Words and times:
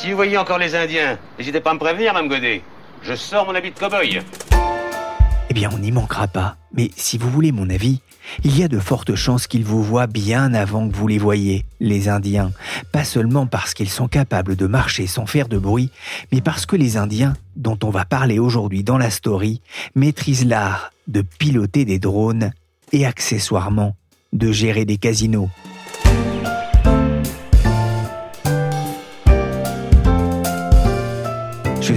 Si 0.00 0.08
vous 0.08 0.16
voyez 0.16 0.38
encore 0.38 0.56
les 0.56 0.74
Indiens, 0.74 1.18
n'hésitez 1.38 1.60
pas 1.60 1.72
à 1.72 1.74
me 1.74 1.78
prévenir, 1.78 2.14
Mme 2.14 2.28
Godet. 2.28 2.62
Je 3.02 3.14
sors 3.14 3.44
mon 3.44 3.54
habit 3.54 3.70
de 3.70 3.78
cow-boy. 3.78 4.22
Eh 5.50 5.52
bien, 5.52 5.68
on 5.74 5.78
n'y 5.78 5.92
manquera 5.92 6.26
pas. 6.26 6.56
Mais 6.72 6.90
si 6.96 7.18
vous 7.18 7.28
voulez 7.28 7.52
mon 7.52 7.68
avis, 7.68 8.00
il 8.42 8.58
y 8.58 8.62
a 8.62 8.68
de 8.68 8.78
fortes 8.78 9.14
chances 9.14 9.46
qu'ils 9.46 9.66
vous 9.66 9.82
voient 9.82 10.06
bien 10.06 10.54
avant 10.54 10.88
que 10.88 10.96
vous 10.96 11.06
les 11.06 11.18
voyez, 11.18 11.66
les 11.80 12.08
Indiens. 12.08 12.50
Pas 12.92 13.04
seulement 13.04 13.46
parce 13.46 13.74
qu'ils 13.74 13.90
sont 13.90 14.08
capables 14.08 14.56
de 14.56 14.66
marcher 14.66 15.06
sans 15.06 15.26
faire 15.26 15.48
de 15.48 15.58
bruit, 15.58 15.90
mais 16.32 16.40
parce 16.40 16.64
que 16.64 16.76
les 16.76 16.96
Indiens, 16.96 17.34
dont 17.56 17.78
on 17.84 17.90
va 17.90 18.06
parler 18.06 18.38
aujourd'hui 18.38 18.82
dans 18.82 18.96
la 18.96 19.10
story, 19.10 19.60
maîtrisent 19.94 20.46
l'art 20.46 20.92
de 21.08 21.20
piloter 21.20 21.84
des 21.84 21.98
drones 21.98 22.52
et 22.92 23.04
accessoirement 23.04 23.96
de 24.32 24.50
gérer 24.50 24.86
des 24.86 24.96
casinos. 24.96 25.50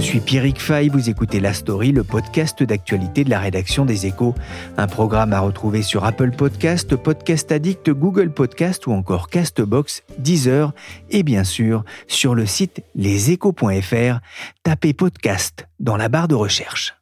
Suis 0.04 0.20
Pierrick 0.20 0.60
Fay, 0.60 0.90
vous 0.90 1.08
écoutez 1.08 1.40
La 1.40 1.54
Story, 1.54 1.90
le 1.90 2.04
podcast 2.04 2.62
d'actualité 2.62 3.24
de 3.24 3.30
la 3.30 3.38
rédaction 3.38 3.86
des 3.86 4.04
Échos. 4.04 4.34
Un 4.76 4.86
programme 4.86 5.32
à 5.32 5.40
retrouver 5.40 5.80
sur 5.80 6.04
Apple 6.04 6.30
Podcast, 6.32 6.94
Podcast 6.94 7.50
Addict, 7.50 7.90
Google 7.90 8.30
Podcast 8.30 8.86
ou 8.86 8.92
encore 8.92 9.30
Castbox, 9.30 10.02
Deezer 10.18 10.74
et 11.08 11.22
bien 11.22 11.42
sûr 11.42 11.84
sur 12.06 12.34
le 12.34 12.44
site 12.44 12.82
leséchos.fr. 12.94 14.20
Tapez 14.62 14.92
podcast 14.92 15.66
dans 15.80 15.96
la 15.96 16.10
barre 16.10 16.28
de 16.28 16.34
recherche. 16.34 16.94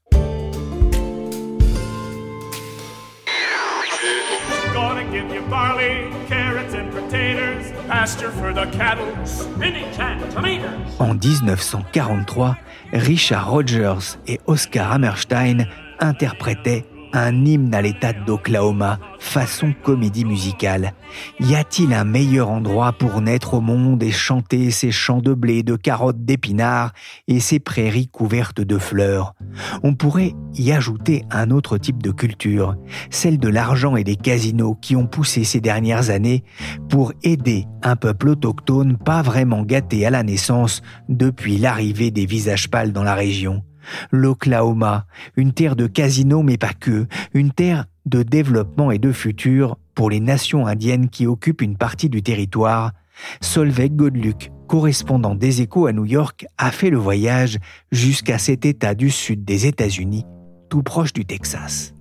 En 10.98 11.14
1943, 11.14 12.56
Richard 12.92 13.50
Rogers 13.50 14.19
et 14.26 14.41
Oscar 14.47 14.92
Hammerstein 14.92 15.66
interprétaient 16.00 16.86
un 17.12 17.44
hymne 17.44 17.74
à 17.74 17.82
l'État 17.82 18.12
d'Oklahoma, 18.12 18.98
façon 19.18 19.74
comédie 19.82 20.24
musicale. 20.24 20.94
Y 21.40 21.54
a-t-il 21.54 21.92
un 21.92 22.04
meilleur 22.04 22.50
endroit 22.50 22.92
pour 22.92 23.20
naître 23.20 23.54
au 23.54 23.60
monde 23.60 24.02
et 24.02 24.10
chanter 24.10 24.70
ses 24.70 24.90
champs 24.90 25.20
de 25.20 25.34
blé, 25.34 25.62
de 25.62 25.76
carottes, 25.76 26.24
d'épinards 26.24 26.92
et 27.28 27.40
ses 27.40 27.60
prairies 27.60 28.08
couvertes 28.08 28.60
de 28.60 28.78
fleurs? 28.78 29.34
On 29.82 29.94
pourrait 29.94 30.34
y 30.54 30.72
ajouter 30.72 31.24
un 31.30 31.50
autre 31.50 31.78
type 31.78 32.02
de 32.02 32.10
culture, 32.10 32.76
celle 33.10 33.38
de 33.38 33.48
l'argent 33.48 33.96
et 33.96 34.04
des 34.04 34.16
casinos 34.16 34.76
qui 34.80 34.96
ont 34.96 35.06
poussé 35.06 35.44
ces 35.44 35.60
dernières 35.60 36.10
années 36.10 36.44
pour 36.88 37.12
aider 37.22 37.66
un 37.82 37.96
peuple 37.96 38.30
autochtone 38.30 38.96
pas 38.96 39.22
vraiment 39.22 39.62
gâté 39.62 40.06
à 40.06 40.10
la 40.10 40.22
naissance 40.22 40.82
depuis 41.08 41.58
l'arrivée 41.58 42.10
des 42.10 42.26
visages 42.26 42.70
pâles 42.70 42.92
dans 42.92 43.04
la 43.04 43.14
région 43.14 43.62
l'Oklahoma, 44.10 45.06
une 45.37 45.53
terre 45.53 45.76
de 45.76 45.87
casinos 45.87 46.43
mais 46.43 46.59
pas 46.59 46.72
que, 46.72 47.06
une 47.34 47.53
terre 47.53 47.87
de 48.06 48.22
développement 48.22 48.91
et 48.91 48.98
de 48.98 49.12
futur 49.12 49.78
pour 49.94 50.10
les 50.10 50.20
nations 50.20 50.66
indiennes 50.66 51.09
qui 51.09 51.26
occupent 51.26 51.62
une 51.62 51.76
partie 51.76 52.09
du 52.09 52.22
territoire, 52.22 52.92
Solveig 53.41 53.91
Godluc, 53.91 54.50
correspondant 54.66 55.34
des 55.34 55.60
échos 55.60 55.87
à 55.87 55.92
New 55.92 56.06
York, 56.06 56.47
a 56.59 56.71
fait 56.71 56.91
le 56.91 56.97
voyage 56.97 57.59
jusqu'à 57.91 58.38
cet 58.38 58.65
état 58.65 58.94
du 58.94 59.10
sud 59.10 59.44
des 59.44 59.66
États-Unis, 59.66 60.25
tout 60.71 60.82
proche 60.82 61.12
du 61.12 61.25
Texas. 61.25 61.94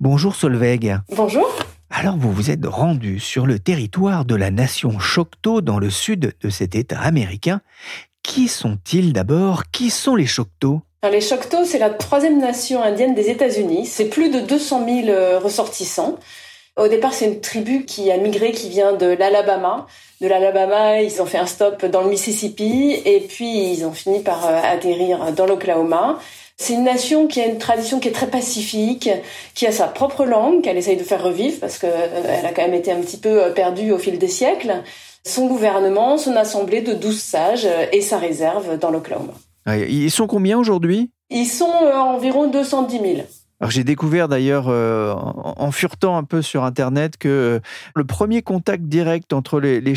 Bonjour 0.00 0.34
Solveig. 0.34 1.00
Bonjour. 1.16 1.48
Alors 1.90 2.16
vous 2.16 2.32
vous 2.32 2.50
êtes 2.50 2.64
rendu 2.64 3.18
sur 3.20 3.46
le 3.46 3.58
territoire 3.58 4.24
de 4.24 4.34
la 4.34 4.50
nation 4.50 4.98
Choctaw 4.98 5.60
dans 5.60 5.78
le 5.78 5.90
sud 5.90 6.34
de 6.40 6.48
cet 6.48 6.74
État 6.74 7.00
américain. 7.00 7.60
Qui 8.22 8.48
sont-ils 8.48 9.12
d'abord? 9.12 9.64
Qui 9.72 9.90
sont 9.90 10.14
les 10.14 10.26
Choctaw 10.26 10.82
Alors, 11.04 11.14
les 11.16 11.20
Choctaw, 11.20 11.64
c'est 11.64 11.80
la 11.80 11.90
troisième 11.90 12.38
nation 12.38 12.80
indienne 12.80 13.12
des 13.12 13.28
États-Unis. 13.28 13.86
C'est 13.86 14.04
plus 14.04 14.28
de 14.28 14.38
200 14.38 14.86
000 14.86 15.08
euh, 15.08 15.40
ressortissants. 15.40 16.14
Au 16.76 16.86
départ, 16.86 17.12
c'est 17.12 17.24
une 17.24 17.40
tribu 17.40 17.84
qui 17.84 18.12
a 18.12 18.16
migré, 18.18 18.52
qui 18.52 18.68
vient 18.68 18.92
de 18.92 19.06
l'Alabama. 19.06 19.88
De 20.20 20.28
l'Alabama, 20.28 21.02
ils 21.02 21.20
ont 21.20 21.26
fait 21.26 21.38
un 21.38 21.46
stop 21.46 21.84
dans 21.86 22.02
le 22.02 22.08
Mississippi 22.08 23.02
et 23.04 23.18
puis 23.18 23.72
ils 23.72 23.84
ont 23.84 23.90
fini 23.90 24.20
par 24.20 24.46
euh, 24.46 24.60
atterrir 24.62 25.32
dans 25.32 25.44
l'Oklahoma. 25.44 26.20
C'est 26.56 26.74
une 26.74 26.84
nation 26.84 27.26
qui 27.26 27.40
a 27.40 27.46
une 27.46 27.58
tradition 27.58 27.98
qui 27.98 28.06
est 28.06 28.12
très 28.12 28.28
pacifique, 28.28 29.10
qui 29.56 29.66
a 29.66 29.72
sa 29.72 29.88
propre 29.88 30.24
langue, 30.24 30.62
qu'elle 30.62 30.76
essaye 30.76 30.96
de 30.96 31.02
faire 31.02 31.24
revivre 31.24 31.58
parce 31.58 31.78
qu'elle 31.78 32.46
a 32.46 32.52
quand 32.52 32.62
même 32.62 32.74
été 32.74 32.92
un 32.92 33.00
petit 33.00 33.16
peu 33.16 33.42
euh, 33.42 33.50
perdue 33.50 33.90
au 33.90 33.98
fil 33.98 34.20
des 34.20 34.28
siècles. 34.28 34.84
Son 35.26 35.48
gouvernement, 35.48 36.16
son 36.16 36.36
assemblée 36.36 36.80
de 36.80 36.92
douze 36.92 37.20
sages 37.20 37.66
et 37.90 38.02
sa 38.02 38.18
réserve 38.18 38.78
dans 38.78 38.92
l'Oklahoma. 38.92 39.32
Ils 39.66 40.10
sont 40.10 40.26
combien 40.26 40.58
aujourd'hui? 40.58 41.10
Ils 41.30 41.46
sont 41.46 41.72
euh, 41.82 41.96
environ 41.96 42.48
210 42.48 42.98
000. 42.98 43.26
Alors 43.62 43.70
j'ai 43.70 43.84
découvert 43.84 44.26
d'ailleurs 44.26 44.66
euh, 44.68 45.14
en, 45.14 45.70
furetant 45.70 46.16
un 46.16 46.24
peu 46.24 46.42
sur 46.42 46.64
internet 46.64 47.16
que 47.16 47.28
euh, 47.28 47.60
le 47.94 48.02
premier 48.02 48.42
contact 48.42 48.82
direct 48.86 49.32
entre 49.32 49.60
les, 49.60 49.80
les 49.80 49.94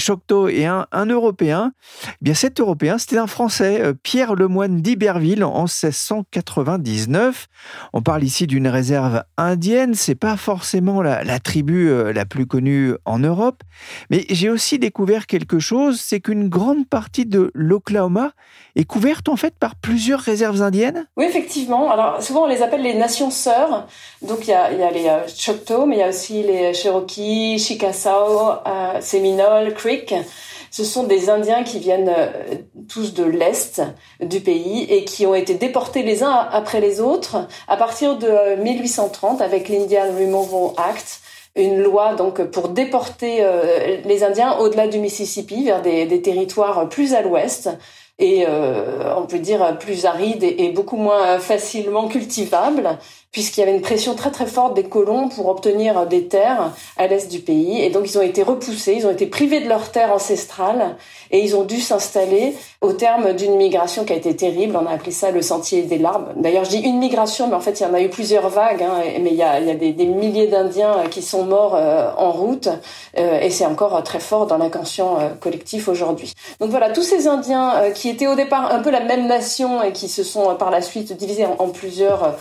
et 0.52 0.66
un, 0.68 0.86
Européen, 1.08 1.74
eh 2.08 2.12
bien 2.22 2.36
cet 2.36 2.60
Européen 2.60 3.00
c'était 3.00 3.18
un 3.18 3.26
Français, 3.26 3.82
euh, 3.82 3.94
Pierre 4.04 4.36
Lemoine 4.36 4.82
d'Iberville 4.82 5.44
en 5.44 5.64
1699. 5.64 7.48
On 7.94 8.04
parle 8.04 8.24
ici 8.24 8.46
d'une 8.46 8.68
réserve 8.68 9.24
indienne, 9.36 9.96
c'est 9.96 10.14
pas 10.14 10.38
forcément 10.38 11.02
la, 11.02 11.40
tribu 11.40 11.92
la 12.14 12.26
plus 12.26 12.46
connue 12.46 12.94
en 13.06 13.18
Europe, 13.18 13.64
mais 14.12 14.26
j'ai 14.30 14.52
aussi 14.52 14.78
découvert 14.78 15.26
quelque 15.26 15.58
chose, 15.58 16.00
c'est 16.00 16.20
qu'une 16.20 16.50
grande 16.50 16.88
partie 16.88 17.26
de 17.26 17.50
l'Oklahoma 17.56 18.34
est 18.76 18.86
couverte 18.86 19.28
en 19.28 19.38
fait 19.38 19.56
par 19.58 19.76
plusieurs 19.76 20.20
réserves 20.20 20.62
indiennes. 20.62 21.08
Oui, 21.18 21.26
effectivement. 21.26 21.90
Alors 21.90 22.22
souvent 22.22 22.44
on 22.44 22.48
les 22.48 22.62
appelle 22.62 22.84
les 22.84 22.94
nations 22.94 23.32
sœurs. 23.32 23.55
Donc 24.22 24.48
il 24.48 24.50
y 24.50 24.54
a, 24.54 24.70
les 24.92 25.08
euh, 25.08 25.28
Choctaw, 25.28 25.86
mais 25.86 25.98
il 25.98 26.00
y 26.00 26.04
a 26.04 26.10
aussi 26.10 26.44
les 26.44 26.74
Cherokee, 26.74 27.58
Chickasaw, 27.60 28.60
euh, 28.66 29.02
Seminole, 29.02 29.74
Creek. 29.74 30.14
Ce 30.72 30.84
sont 30.84 31.04
des 31.04 31.30
Indiens 31.30 31.64
qui 31.64 31.80
viennent 31.80 32.14
euh, 32.16 32.56
tous 32.90 33.14
de 33.14 33.24
l'Est 33.24 33.82
du 34.20 34.42
pays 34.42 34.84
et 34.90 35.06
qui 35.06 35.26
ont 35.26 35.36
été 35.36 35.54
déportés 35.54 36.04
les 36.04 36.24
uns 36.24 36.48
après 36.52 36.82
les 36.82 37.00
autres 37.00 37.48
à 37.68 37.78
partir 37.78 38.18
de 38.18 38.56
1830 38.62 39.42
avec 39.42 39.70
l'Indian 39.70 40.06
Removal 40.18 40.74
Act. 40.78 41.22
une 41.56 41.82
loi 41.82 42.16
donc 42.16 42.44
pour 42.52 42.70
déporter 42.70 43.46
les 44.04 44.24
Indiens 44.24 44.58
au-delà 44.60 44.88
du 44.88 45.00
Mississippi 45.00 45.64
vers 45.64 45.82
des 45.82 46.22
territoires 46.22 46.90
plus 46.90 47.14
à 47.14 47.22
l'ouest 47.22 47.70
et 48.18 48.46
on 48.48 49.26
peut 49.26 49.40
dire 49.40 49.78
plus 49.78 50.06
arides 50.06 50.44
et, 50.44 50.70
beaucoup 50.70 50.98
moins 50.98 51.40
facilement 51.40 52.08
cultivables 52.08 52.98
puisqu'il 53.36 53.60
y 53.60 53.64
avait 53.64 53.76
une 53.76 53.82
pression 53.82 54.16
très 54.16 54.32
très 54.32 54.46
forte 54.46 54.76
des 54.76 54.86
colons 54.86 55.28
pour 55.28 55.50
obtenir 55.50 56.08
des 56.08 56.30
terres 56.30 56.72
à 56.96 57.06
l'est 57.06 57.30
du 57.30 57.40
pays. 57.40 57.82
Et 57.82 57.90
donc 57.90 58.10
ils 58.10 58.18
ont 58.18 58.22
été 58.22 58.44
repoussés, 58.44 58.94
ils 58.94 59.06
ont 59.06 59.12
été 59.12 59.26
privés 59.26 59.60
de 59.60 59.68
leurs 59.68 59.92
terres 59.92 60.14
ancestrales 60.14 60.96
et 61.32 61.44
ils 61.44 61.54
ont 61.54 61.66
dû 61.66 61.82
s'installer 61.82 62.56
au 62.80 62.94
terme 62.94 63.34
d'une 63.34 63.58
migration 63.58 64.06
qui 64.06 64.14
a 64.14 64.16
été 64.16 64.34
terrible. 64.38 64.78
On 64.82 64.86
a 64.86 64.92
appelé 64.92 65.12
ça 65.12 65.32
le 65.32 65.42
sentier 65.42 65.82
des 65.82 65.98
larmes. 65.98 66.28
D'ailleurs, 66.38 66.64
je 66.64 66.70
dis 66.70 66.78
une 66.78 66.98
migration, 66.98 67.50
mais 67.50 67.56
en 67.56 67.60
fait, 67.60 67.78
il 67.82 67.84
y 67.84 67.86
en 67.86 67.94
a 67.94 68.00
eu 68.00 68.08
plusieurs 68.08 68.48
vagues. 68.48 68.84
Hein, 68.84 69.02
mais 69.20 69.32
il 69.32 69.36
y 69.36 69.44
a, 69.44 69.60
des, 69.60 70.06
milliers 70.06 70.48
d'Indiens 70.48 71.04
qui 71.12 71.22
sont 71.22 71.44
morts 71.44 71.76
euh, 71.76 72.12
en 72.18 72.32
route 72.32 72.70
euh, 73.18 73.42
et 73.42 73.50
c'est 73.50 73.66
encore 73.66 74.02
très 74.04 74.22
fort 74.22 74.48
dans 74.48 74.58
l'inconscient 74.58 75.20
euh, 75.20 75.30
collectif 75.42 75.90
aujourd'hui. 75.90 76.34
Donc 76.62 76.70
voilà, 76.70 76.90
tous 76.90 77.04
ces 77.04 77.28
Indiens 77.28 77.92
qui 77.94 78.05
étaient 78.10 78.28
au 78.28 78.36
départ 78.36 78.74
un 78.74 78.80
peu 78.80 78.92
la 78.92 79.02
même 79.02 79.28
nation 79.28 79.82
et 79.84 79.92
qui 79.92 80.08
se 80.08 80.24
sont 80.24 80.56
par 80.56 80.72
la 80.72 80.82
suite 80.82 81.14
divisés 81.14 81.46
en, 81.46 81.70
plusieurs 81.70 82.36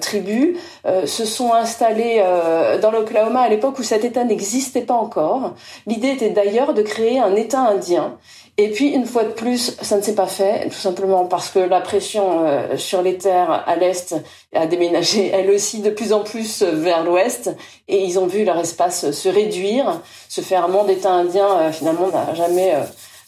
tribus 0.00 0.56
euh, 0.86 1.06
se 1.06 1.24
sont 1.24 1.52
installés 1.52 2.20
euh, 2.24 2.78
dans 2.78 2.90
l'Oklahoma 2.90 3.40
à 3.40 3.48
l'époque 3.48 3.78
où 3.78 3.82
cet 3.82 4.04
État 4.04 4.24
n'existait 4.24 4.82
pas 4.82 4.94
encore. 4.94 5.54
L'idée 5.86 6.08
était 6.08 6.30
d'ailleurs 6.30 6.74
de 6.74 6.82
créer 6.82 7.18
un 7.18 7.34
État 7.36 7.60
indien. 7.60 8.16
Et 8.56 8.70
puis, 8.70 8.88
une 8.88 9.06
fois 9.06 9.24
de 9.24 9.32
plus, 9.32 9.76
ça 9.80 9.96
ne 9.96 10.02
s'est 10.02 10.14
pas 10.14 10.26
fait, 10.26 10.68
tout 10.68 10.74
simplement 10.74 11.24
parce 11.24 11.48
que 11.50 11.58
la 11.58 11.80
pression 11.80 12.46
euh, 12.46 12.76
sur 12.76 13.00
les 13.00 13.16
terres 13.16 13.64
à 13.66 13.76
l'Est 13.76 14.14
a 14.54 14.66
déménagé, 14.66 15.28
elle 15.28 15.50
aussi, 15.50 15.80
de 15.80 15.90
plus 15.90 16.12
en 16.12 16.20
plus 16.20 16.62
vers 16.62 17.04
l'Ouest. 17.04 17.54
Et 17.88 18.04
ils 18.04 18.18
ont 18.18 18.26
vu 18.26 18.44
leur 18.44 18.58
espace 18.58 19.10
se 19.10 19.28
réduire. 19.28 20.00
Ce 20.28 20.40
ferment 20.40 20.84
d'État 20.84 21.12
indien, 21.12 21.72
finalement, 21.72 22.08
n'a 22.08 22.34
jamais 22.34 22.74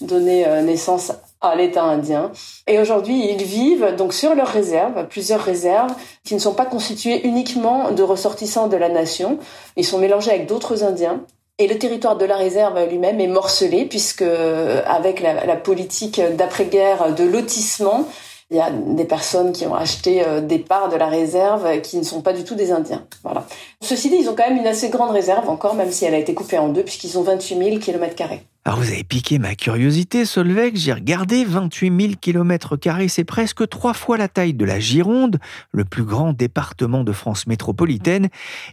donné 0.01 0.45
naissance 0.63 1.13
à 1.43 1.55
l'État 1.55 1.83
indien. 1.83 2.33
Et 2.67 2.79
aujourd'hui, 2.79 3.31
ils 3.31 3.43
vivent 3.43 3.95
donc 3.97 4.13
sur 4.13 4.35
leurs 4.35 4.49
réserves, 4.49 5.07
plusieurs 5.09 5.41
réserves, 5.41 5.93
qui 6.25 6.35
ne 6.35 6.39
sont 6.39 6.55
pas 6.55 6.67
constituées 6.67 7.27
uniquement 7.27 7.91
de 7.91 8.03
ressortissants 8.03 8.69
de 8.69 8.77
la 8.77 8.89
nation. 8.89 9.39
Ils 9.77 9.85
sont 9.85 9.99
mélangés 9.99 10.31
avec 10.31 10.47
d'autres 10.47 10.85
Indiens. 10.85 11.21
Et 11.59 11.67
le 11.67 11.79
territoire 11.79 12.17
de 12.17 12.25
la 12.25 12.37
réserve 12.37 12.89
lui-même 12.89 13.21
est 13.21 13.27
morcelé 13.27 13.85
puisque, 13.85 14.23
avec 14.23 15.21
la, 15.21 15.57
politique 15.57 16.21
d'après-guerre 16.37 17.15
de 17.15 17.25
lotissement, 17.25 18.07
il 18.53 18.59
y 18.59 18.61
a 18.61 18.71
des 18.71 19.07
personnes 19.07 19.53
qui 19.53 19.67
ont 19.67 19.75
acheté 19.75 20.23
euh, 20.27 20.43
des 20.43 20.59
parts 20.59 20.91
de 20.91 20.97
la 20.97 21.07
réserve 21.07 21.81
qui 21.81 21.97
ne 21.97 22.03
sont 22.03 22.21
pas 22.21 22.35
du 22.35 22.45
tout 22.45 22.55
des 22.55 22.71
Indiens. 22.71 23.07
Voilà. 23.25 23.47
Ceci 23.81 24.11
dit, 24.11 24.17
ils 24.17 24.29
ont 24.29 24.35
quand 24.35 24.47
même 24.47 24.59
une 24.59 24.67
assez 24.67 24.91
grande 24.91 25.11
réserve 25.11 25.49
encore, 25.49 25.75
même 25.75 25.91
si 25.91 26.05
elle 26.05 26.13
a 26.15 26.19
été 26.19 26.35
coupée 26.35 26.59
en 26.59 26.69
deux, 26.69 26.83
puisqu'ils 26.83 27.19
ont 27.19 27.23
28 27.23 27.57
000 27.57 27.79
km 27.79 28.15
carrés. 28.15 28.43
Alors 28.65 28.79
vous 28.79 28.93
avez 28.93 29.03
piqué 29.03 29.41
ma 29.41 29.57
curiosité, 29.57 30.25
Solveig, 30.25 30.77
j'ai 30.77 30.93
regardé 30.93 31.45
28 31.45 32.01
000 32.01 32.13
km, 32.21 32.79
c'est 33.09 33.25
presque 33.25 33.69
trois 33.69 33.93
fois 33.93 34.17
la 34.17 34.29
taille 34.29 34.55
de 34.55 34.65
la 34.65 34.79
Gironde, 34.79 35.41
le 35.73 35.85
plus 35.85 36.05
grand 36.05 36.33
département 36.33 37.03
de 37.03 37.11
France 37.11 37.49
métropolitaine, 37.49 38.29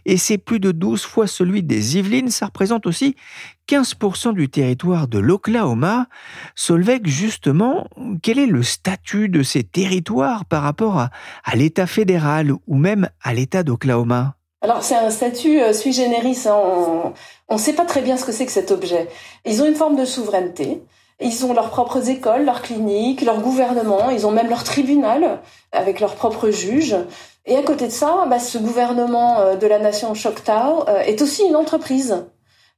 et 0.06 0.16
c'est 0.16 0.38
plus 0.38 0.60
de 0.60 0.70
12 0.70 1.02
fois 1.02 1.26
celui 1.26 1.64
des 1.64 1.96
Yvelines, 1.96 2.30
ça 2.30 2.46
représente 2.46 2.86
aussi 2.86 3.16
15% 3.68 4.32
du 4.32 4.48
territoire 4.48 5.08
de 5.08 5.18
l'Oklahoma. 5.18 6.06
Solveig, 6.54 7.00
justement, 7.06 7.88
quel 8.22 8.38
est 8.38 8.46
le 8.46 8.62
statut 8.62 9.28
de 9.28 9.42
ces 9.42 9.64
territoires 9.64 10.44
par 10.44 10.62
rapport 10.62 11.00
à, 11.00 11.10
à 11.42 11.56
l'État 11.56 11.88
fédéral 11.88 12.52
ou 12.68 12.76
même 12.76 13.08
à 13.22 13.34
l'État 13.34 13.64
d'Oklahoma? 13.64 14.36
Alors 14.62 14.82
c'est 14.82 14.94
un 14.94 15.10
statut 15.10 15.60
euh, 15.60 15.72
sui 15.72 15.92
generis. 15.92 16.38
Hein. 16.46 17.12
On 17.48 17.54
ne 17.54 17.58
sait 17.58 17.72
pas 17.72 17.84
très 17.84 18.02
bien 18.02 18.16
ce 18.16 18.24
que 18.24 18.32
c'est 18.32 18.46
que 18.46 18.52
cet 18.52 18.70
objet. 18.70 19.08
Ils 19.46 19.62
ont 19.62 19.66
une 19.66 19.74
forme 19.74 19.96
de 19.96 20.04
souveraineté. 20.04 20.82
Ils 21.20 21.44
ont 21.44 21.52
leurs 21.52 21.70
propres 21.70 22.08
écoles, 22.08 22.44
leurs 22.44 22.62
cliniques, 22.62 23.22
leur 23.22 23.40
gouvernement. 23.40 24.10
Ils 24.10 24.26
ont 24.26 24.30
même 24.30 24.48
leur 24.48 24.64
tribunal 24.64 25.40
avec 25.72 26.00
leurs 26.00 26.14
propres 26.14 26.50
juges. 26.50 26.96
Et 27.46 27.56
à 27.56 27.62
côté 27.62 27.86
de 27.86 27.92
ça, 27.92 28.26
bah, 28.28 28.38
ce 28.38 28.58
gouvernement 28.58 29.40
euh, 29.40 29.56
de 29.56 29.66
la 29.66 29.78
nation 29.78 30.14
Choctaw 30.14 30.84
euh, 30.88 31.00
est 31.00 31.22
aussi 31.22 31.42
une 31.44 31.56
entreprise. 31.56 32.24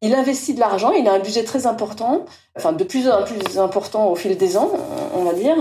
Il 0.04 0.14
investit 0.14 0.54
de 0.54 0.60
l'argent, 0.60 0.90
il 0.90 1.06
a 1.06 1.12
un 1.12 1.20
budget 1.20 1.44
très 1.44 1.68
important, 1.68 2.24
enfin 2.56 2.72
de 2.72 2.82
plus 2.82 3.08
en 3.08 3.22
plus 3.22 3.56
important 3.56 4.10
au 4.10 4.16
fil 4.16 4.36
des 4.36 4.56
ans, 4.56 4.72
on 5.14 5.22
va 5.22 5.32
dire. 5.32 5.54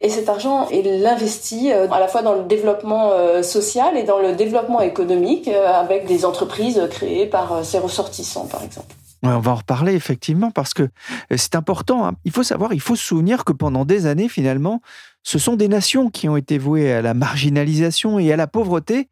Et 0.00 0.08
cet 0.08 0.28
argent, 0.28 0.68
il 0.68 1.00
l'investit 1.00 1.72
euh, 1.72 1.90
à 1.90 2.00
la 2.00 2.08
fois 2.08 2.22
dans 2.22 2.34
le 2.34 2.44
développement 2.44 3.10
euh, 3.12 3.42
social 3.42 3.96
et 3.96 4.02
dans 4.02 4.18
le 4.18 4.34
développement 4.34 4.80
économique 4.80 5.48
euh, 5.48 5.66
avec 5.66 6.06
des 6.06 6.24
entreprises 6.24 6.80
créées 6.90 7.26
par 7.26 7.64
ses 7.64 7.78
ressortissants, 7.78 8.46
par 8.46 8.62
exemple. 8.62 8.94
on 9.22 9.38
va 9.38 9.52
en 9.52 9.56
reparler 9.56 9.94
effectivement 9.94 10.50
parce 10.50 10.74
que 10.74 10.88
c'est 11.34 11.54
important. 11.54 12.06
Hein. 12.06 12.14
Il 12.24 12.32
faut 12.32 12.42
savoir, 12.42 12.74
il 12.74 12.80
faut 12.80 12.96
se 12.96 13.04
souvenir 13.04 13.44
que 13.44 13.52
pendant 13.52 13.84
des 13.84 14.06
années, 14.06 14.28
finalement, 14.28 14.82
ce 15.22 15.38
sont 15.38 15.56
des 15.56 15.68
nations 15.68 16.10
qui 16.10 16.28
ont 16.28 16.36
été 16.36 16.58
vouées 16.58 16.92
à 16.92 17.00
la 17.00 17.14
marginalisation 17.14 18.18
et 18.18 18.30
à 18.32 18.36
la 18.36 18.46
pauvreté 18.46 19.08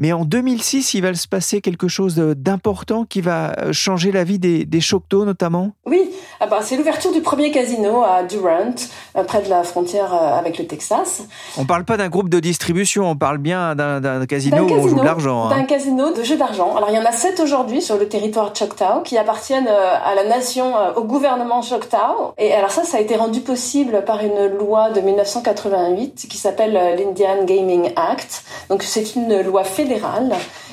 mais 0.00 0.12
en 0.12 0.24
2006, 0.24 0.94
il 0.94 1.02
va 1.02 1.12
se 1.14 1.26
passer 1.26 1.60
quelque 1.60 1.88
chose 1.88 2.14
d'important 2.14 3.04
qui 3.04 3.20
va 3.20 3.52
euh, 3.58 3.72
changer 3.72 4.12
la 4.12 4.22
vie 4.22 4.38
des, 4.38 4.64
des 4.64 4.80
Choctaw 4.80 5.24
notamment? 5.24 5.72
Oui, 5.86 6.10
ah 6.38 6.46
bah, 6.46 6.60
c'est 6.62 6.76
l'ouverture 6.76 7.12
du 7.12 7.20
premier 7.20 7.50
casino 7.50 8.04
à 8.04 8.22
Durant, 8.22 8.76
euh, 9.16 9.24
près 9.24 9.42
de 9.42 9.48
la 9.48 9.64
frontière 9.64 10.14
euh, 10.14 10.38
avec 10.38 10.56
le 10.58 10.68
Texas. 10.68 11.22
On 11.56 11.62
ne 11.62 11.66
parle 11.66 11.84
pas 11.84 11.96
d'un 11.96 12.08
groupe 12.08 12.28
de 12.28 12.38
distribution, 12.38 13.10
on 13.10 13.16
parle 13.16 13.38
bien 13.38 13.74
d'un 13.74 14.26
casino, 14.26 14.68
où 14.68 14.72
on 14.72 14.86
joue 14.86 15.00
de 15.00 15.04
l'argent. 15.04 15.46
Hein. 15.46 15.56
D'un 15.56 15.64
casino 15.64 16.12
de 16.12 16.22
jeu 16.22 16.36
d'argent. 16.36 16.76
Alors 16.76 16.90
il 16.90 16.94
y 16.94 16.98
en 16.98 17.04
a 17.04 17.12
sept 17.12 17.40
aujourd'hui 17.40 17.82
sur 17.82 17.98
le 17.98 18.08
territoire 18.08 18.54
Choctaw 18.54 19.02
qui 19.02 19.18
appartiennent 19.18 19.68
à 19.68 20.14
la 20.14 20.24
nation, 20.24 20.74
au 20.94 21.02
gouvernement 21.02 21.60
Choctaw. 21.60 22.34
Et 22.38 22.52
alors 22.52 22.70
ça, 22.70 22.84
ça 22.84 22.98
a 22.98 23.00
été 23.00 23.16
rendu 23.16 23.40
possible 23.40 24.04
par 24.06 24.20
une 24.20 24.46
loi 24.46 24.90
de 24.90 25.00
1988 25.00 26.26
qui 26.28 26.36
s'appelle 26.36 26.72
l'Indian 26.72 27.44
Gaming 27.44 27.90
Act. 27.96 28.44
Donc 28.68 28.84
c'est 28.84 29.16
une 29.16 29.40
loi 29.42 29.64
fédérale 29.64 29.87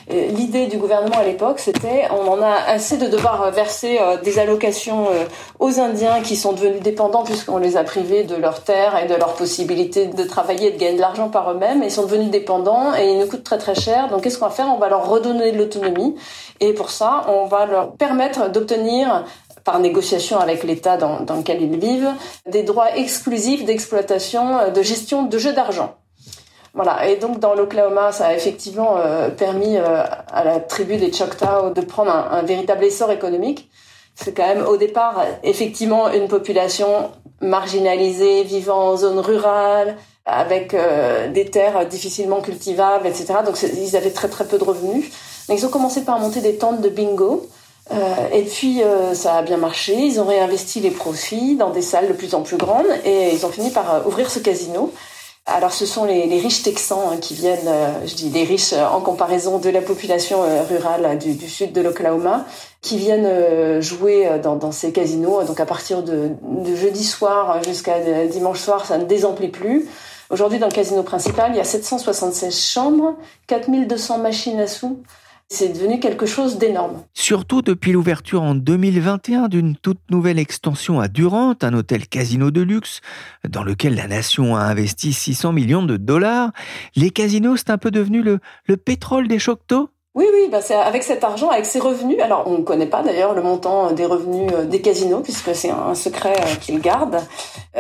L'idée 0.08 0.68
du 0.68 0.78
gouvernement 0.78 1.18
à 1.18 1.24
l'époque, 1.24 1.60
c'était 1.60 2.08
on 2.12 2.28
en 2.28 2.42
a 2.42 2.54
assez 2.68 2.98
de 2.98 3.08
devoir 3.08 3.50
verser 3.50 3.98
euh, 4.00 4.18
des 4.22 4.38
allocations 4.38 5.08
euh, 5.10 5.26
aux 5.60 5.80
Indiens 5.80 6.22
qui 6.22 6.36
sont 6.36 6.54
devenus 6.54 6.82
dépendants 6.82 7.24
puisqu'on 7.24 7.58
les 7.58 7.76
a 7.76 7.84
privés 7.84 8.24
de 8.24 8.36
leurs 8.36 8.64
terres 8.64 9.04
et 9.04 9.08
de 9.08 9.16
leur 9.16 9.34
possibilité 9.34 10.06
de 10.06 10.24
travailler 10.24 10.68
et 10.68 10.72
de 10.74 10.78
gagner 10.78 10.98
de 10.98 11.02
l'argent 11.02 11.30
par 11.30 11.50
eux-mêmes. 11.52 11.82
Ils 11.82 11.90
sont 11.90 12.04
devenus 12.04 12.30
dépendants 12.30 12.94
et 12.94 13.14
ils 13.14 13.18
nous 13.18 13.26
coûtent 13.26 13.44
très 13.44 13.58
très 13.58 13.74
cher. 13.74 14.08
Donc 14.10 14.22
qu'est-ce 14.22 14.38
qu'on 14.38 14.46
va 14.46 14.52
faire? 14.52 14.68
On 14.72 14.78
va 14.78 14.90
leur 14.90 15.10
redonner 15.10 15.52
de 15.52 15.58
l'autonomie 15.58 16.16
et 16.60 16.74
pour 16.74 16.92
ça, 16.92 17.26
on 17.28 17.46
va 17.46 17.66
leur 17.66 17.94
permettre 17.94 18.52
d'obtenir 18.52 19.26
par 19.64 19.80
négociation 19.80 20.40
avec 20.40 20.64
l'État 20.64 20.98
dans, 20.98 21.22
dans 21.22 21.38
lequel 21.38 21.62
ils 21.64 21.80
vivent, 21.80 22.14
des 22.46 22.62
droits 22.62 22.96
exclusifs 22.96 23.66
d'exploitation, 23.66 24.60
euh, 24.60 24.70
de 24.70 24.84
gestion 24.84 25.24
de 25.24 25.38
jeux 25.40 25.54
d'argent. 25.54 25.96
Voilà. 26.76 27.08
Et 27.08 27.16
donc 27.16 27.40
dans 27.40 27.56
l'Oklahoma, 27.56 28.12
ça 28.12 28.28
a 28.28 28.34
effectivement 28.34 28.98
euh, 28.98 29.30
permis 29.30 29.78
euh, 29.78 30.04
à 30.32 30.44
la 30.44 30.60
tribu 30.60 30.98
des 30.98 31.12
Choctaw 31.12 31.70
de 31.74 31.82
prendre 31.82 32.12
un, 32.12 32.42
véritable 32.44 32.84
essor 32.84 33.12
économique. 33.12 33.70
C'est 34.14 34.34
quand 34.34 34.46
même 34.46 34.66
au 34.66 34.76
départ 34.76 35.26
effectivement 35.44 36.12
une 36.12 36.28
population 36.28 37.12
marginalisée, 37.42 38.44
vivant 38.44 38.92
en 38.92 38.98
zone 38.98 39.20
rurale, 39.20 39.96
avec 40.26 40.74
euh, 40.74 41.32
des 41.32 41.46
terres 41.46 41.86
difficilement 41.86 42.42
cultivables, 42.42 43.08
etc. 43.08 43.36
Donc 43.46 43.58
ils 43.62 43.96
avaient 43.96 44.12
très 44.12 44.28
très 44.28 44.46
peu 44.46 44.58
de 44.58 44.64
revenus. 44.64 45.06
Donc 45.48 45.58
ils 45.58 45.66
ont 45.66 45.70
commencé 45.70 46.02
par 46.02 46.20
monter 46.20 46.42
des 46.42 46.58
tentes 46.58 46.82
de 46.82 46.90
bingo. 46.90 47.48
et 48.34 48.42
puis 48.42 48.82
ça 49.14 49.36
a 49.36 49.42
bien 49.44 49.58
marché, 49.58 49.94
ils 49.94 50.20
ont 50.20 50.26
réinvesti 50.26 50.80
les 50.80 50.90
profits 50.90 51.56
dans 51.56 51.70
des 51.70 51.84
salles 51.84 52.08
de 52.08 52.14
plus 52.14 52.34
en 52.34 52.42
plus 52.42 52.58
grandes 52.58 52.92
et 53.06 53.32
ils 53.32 53.46
ont 53.46 53.52
fini 53.52 53.70
par 53.70 54.08
ouvrir 54.08 54.30
ce 54.30 54.40
casino 54.40 54.92
alors 55.48 55.74
ce 55.74 55.86
sont 55.86 56.06
les, 56.06 56.40
riches 56.40 56.64
Texans 56.64 56.98
hein, 57.12 57.18
qui 57.18 57.36
viennent, 57.36 57.68
euh, 57.68 58.08
je 58.08 58.16
dis 58.16 58.30
les 58.30 58.46
riches 58.46 58.74
euh, 58.74 58.84
en 58.84 59.00
comparaison 59.00 59.60
de 59.60 59.70
la 59.70 59.82
population 59.82 60.44
euh, 60.44 60.64
rurale 60.64 61.20
du, 61.20 61.48
sud 61.48 61.72
de 61.72 61.82
l'Oklahoma, 61.82 62.46
qui 62.82 62.98
viennent 62.98 63.80
jouer 63.80 64.40
dans, 64.42 64.72
ces 64.72 64.92
casinos. 64.92 65.44
Donc 65.44 65.60
à 65.60 65.66
partir 65.66 66.02
de, 66.02 66.32
de 66.42 66.76
jeudi 66.76 67.04
soir 67.04 67.64
jusqu'à 67.64 68.00
dimanche 68.28 68.60
soir, 68.60 68.86
ça 68.86 68.98
ne 68.98 69.06
désemplit 69.06 69.50
plus. 69.50 69.88
Aujourd'hui, 70.32 70.58
dans 70.58 70.68
le 70.68 70.72
casino 70.72 71.04
principal, 71.04 71.52
il 71.52 71.58
y 71.58 71.60
a 71.60 71.64
776 71.64 72.60
chambres, 72.60 73.16
4200 73.48 74.20
machines 74.20 74.60
à 74.60 74.68
sous. 74.68 75.00
C'est 75.48 75.70
devenu 75.70 76.00
quelque 76.00 76.26
chose 76.26 76.58
d'énorme. 76.58 77.04
Surtout 77.14 77.62
depuis 77.62 77.92
l'ouverture 77.92 78.42
en 78.42 78.56
2021 78.56 79.48
d'une 79.48 79.76
toute 79.76 80.00
nouvelle 80.10 80.40
extension 80.40 81.00
à 81.00 81.08
Durant, 81.08 81.54
un 81.62 81.74
hôtel 81.76 82.08
casino 82.08 82.50
de 82.50 82.62
luxe 82.62 83.02
dans 83.48 83.64
lequel 83.64 83.94
la 83.94 84.08
nation 84.08 84.56
a 84.56 84.62
investi 84.62 85.14
600 85.14 85.54
millions 85.54 85.84
de 85.84 85.98
dollars. 85.98 86.52
Les 86.96 87.12
casinos, 87.12 87.58
c'est 87.58 87.70
un 87.70 87.78
peu 87.78 87.92
devenu 87.92 88.24
le, 88.24 88.40
pétrole 88.78 89.28
des 89.28 89.40
Choctaw 89.40 89.90
oui, 90.16 90.28
oui, 90.34 90.48
bah 90.50 90.62
c'est 90.62 90.76
avec 90.76 91.04
cet 91.04 91.26
argent, 91.26 91.50
avec 91.50 91.66
ces 91.66 91.78
revenus. 91.78 92.22
Alors, 92.22 92.46
on 92.48 92.60
ne 92.60 92.64
connaît 92.64 92.86
pas 92.86 93.04
d'ailleurs 93.04 93.34
le 93.34 93.42
montant 93.42 93.92
des 93.92 94.06
revenus 94.06 94.50
euh, 94.56 94.64
des 94.64 94.80
casinos, 94.80 95.20
puisque 95.20 95.54
c'est 95.54 95.72
un 95.72 95.94
secret 95.94 96.36
euh, 96.40 96.56
qu'ils 96.62 96.80
gardent. 96.80 97.20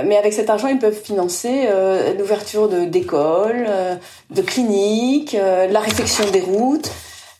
Mais 0.03 0.17
avec 0.17 0.33
cet 0.33 0.49
argent, 0.49 0.67
ils 0.67 0.77
peuvent 0.77 1.01
financer 1.01 1.63
euh, 1.67 2.13
l'ouverture 2.13 2.67
d'écoles, 2.67 3.69
de 4.31 4.41
cliniques, 4.41 5.31
la 5.31 5.79
réfection 5.79 6.29
des 6.29 6.41
routes, 6.41 6.91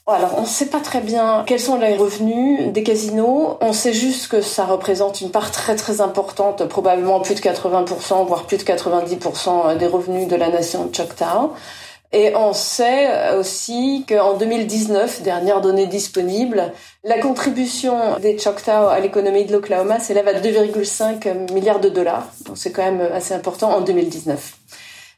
alors, 0.07 0.35
on 0.37 0.41
ne 0.41 0.45
sait 0.45 0.67
pas 0.67 0.81
très 0.81 1.01
bien 1.01 1.43
quels 1.47 1.59
sont 1.59 1.77
les 1.77 1.95
revenus 1.95 2.71
des 2.71 2.83
casinos. 2.83 3.57
On 3.59 3.73
sait 3.73 3.93
juste 3.93 4.27
que 4.27 4.39
ça 4.39 4.65
représente 4.65 5.21
une 5.21 5.31
part 5.31 5.49
très 5.49 5.75
très 5.75 5.99
importante, 5.99 6.63
probablement 6.65 7.21
plus 7.21 7.33
de 7.33 7.39
80%, 7.39 8.27
voire 8.27 8.43
plus 8.45 8.57
de 8.57 8.63
90% 8.63 9.77
des 9.77 9.87
revenus 9.87 10.27
de 10.27 10.35
la 10.35 10.49
nation 10.49 10.91
Choctaw. 10.93 11.53
Et 12.13 12.35
on 12.35 12.53
sait 12.53 13.35
aussi 13.35 14.05
qu'en 14.07 14.37
2019, 14.37 15.23
dernière 15.23 15.59
donnée 15.59 15.87
disponible, 15.87 16.71
la 17.03 17.17
contribution 17.19 18.19
des 18.21 18.37
Choctaw 18.37 18.87
à 18.87 18.99
l'économie 18.99 19.45
de 19.45 19.53
l'Oklahoma 19.53 19.99
s'élève 19.99 20.27
à 20.27 20.33
2,5 20.33 21.51
milliards 21.51 21.79
de 21.79 21.89
dollars. 21.89 22.27
Donc 22.45 22.57
c'est 22.59 22.71
quand 22.71 22.83
même 22.83 23.01
assez 23.01 23.33
important 23.33 23.75
en 23.75 23.81
2019. 23.81 24.53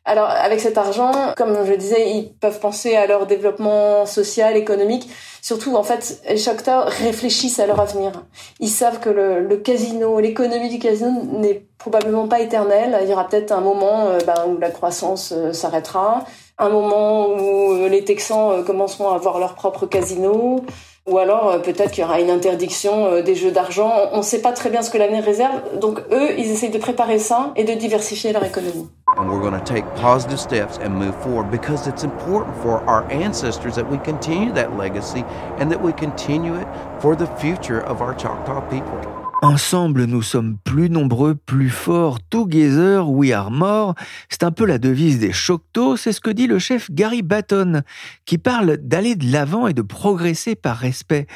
Alors 0.07 0.29
avec 0.29 0.61
cet 0.61 0.77
argent, 0.77 1.11
comme 1.35 1.65
je 1.65 1.73
disais, 1.73 2.11
ils 2.11 2.31
peuvent 2.31 2.61
penser 2.61 2.95
à 2.95 3.07
leur 3.07 3.27
développement 3.27 4.05
social, 4.05 4.55
économique. 4.55 5.09
Surtout, 5.41 5.75
en 5.75 5.83
fait, 5.83 6.21
les 6.29 6.37
Choctaw 6.37 6.85
réfléchissent 6.85 7.59
à 7.59 7.67
leur 7.67 7.81
avenir. 7.81 8.13
Ils 8.61 8.69
savent 8.69 9.01
que 9.01 9.09
le, 9.09 9.57
casino, 9.57 10.21
l'économie 10.21 10.69
du 10.69 10.79
casino 10.79 11.11
n'est 11.39 11.65
probablement 11.77 12.29
pas 12.29 12.39
éternelle. 12.39 12.97
Il 13.01 13.09
y 13.09 13.11
aura 13.11 13.27
peut-être 13.27 13.51
un 13.51 13.59
moment 13.59 14.07
euh, 14.07 14.19
ben, 14.25 14.45
où 14.47 14.57
la 14.57 14.69
croissance 14.69 15.33
euh, 15.35 15.51
s'arrêtera, 15.51 16.23
un 16.57 16.69
moment 16.69 17.27
où 17.27 17.73
euh, 17.73 17.89
les 17.89 18.05
Texans 18.05 18.63
commenceront 18.65 19.09
à 19.11 19.15
avoir 19.15 19.39
leur 19.39 19.55
propre 19.55 19.87
casino, 19.87 20.61
ou 21.05 21.17
alors 21.17 21.61
peut-être 21.63 21.91
qu'il 21.91 22.03
y 22.03 22.05
aura 22.05 22.21
une 22.21 22.29
interdiction 22.29 23.21
des 23.21 23.35
jeux 23.35 23.51
d'argent. 23.51 23.91
On 24.13 24.19
ne 24.19 24.21
sait 24.21 24.41
pas 24.41 24.53
très 24.53 24.69
bien 24.69 24.81
ce 24.81 24.89
que 24.89 24.97
l'avenir 24.97 25.23
réserve. 25.23 25.79
Donc 25.79 25.99
eux, 26.11 26.31
ils 26.37 26.49
essayent 26.49 26.69
de 26.69 26.77
préparer 26.77 27.19
ça 27.19 27.51
et 27.57 27.65
de 27.65 27.73
diversifier 27.73 28.31
leur 28.31 28.45
économie. 28.45 28.87
And 29.17 29.29
we're 29.31 29.41
going 29.41 29.59
to 29.59 29.65
take 29.65 29.83
positive 29.95 30.39
steps 30.39 30.77
and 30.77 30.93
move 30.93 31.15
forward 31.23 31.49
because 31.49 31.87
it's 31.87 32.03
important 32.03 32.55
for 32.57 32.81
our 32.81 33.09
ancestors 33.11 33.75
that 33.75 33.89
we 33.89 33.97
continue 33.97 34.53
that 34.53 34.77
legacy 34.77 35.23
and 35.57 35.71
that 35.71 35.81
we 35.81 35.91
continue 35.93 36.55
it 36.55 36.67
for 37.01 37.15
the 37.15 37.25
future 37.25 37.81
of 37.81 38.01
our 38.01 38.13
Choctaw 38.13 38.61
people. 38.69 39.17
Ensemble, 39.43 40.05
nous 40.05 40.23
sommes 40.23 40.57
plus 40.63 40.89
nombreux, 40.89 41.35
plus 41.35 41.69
forts. 41.69 42.17
Together, 42.31 43.03
we 43.07 43.31
are 43.31 43.51
more. 43.51 43.93
C'est 44.29 44.41
un 44.41 44.51
peu 44.51 44.65
la 44.65 44.79
devise 44.79 45.19
des 45.19 45.31
Choctaw. 45.31 45.95
C'est 45.95 46.11
ce 46.11 46.19
que 46.19 46.31
dit 46.31 46.47
le 46.47 46.57
chef 46.57 46.89
Gary 46.89 47.21
Batton, 47.21 47.83
qui 48.25 48.39
parle 48.39 48.77
d'aller 48.77 49.15
de 49.15 49.31
l'avant 49.31 49.67
et 49.67 49.73
de 49.73 49.83
progresser 49.83 50.55
par 50.55 50.77
respect 50.77 51.27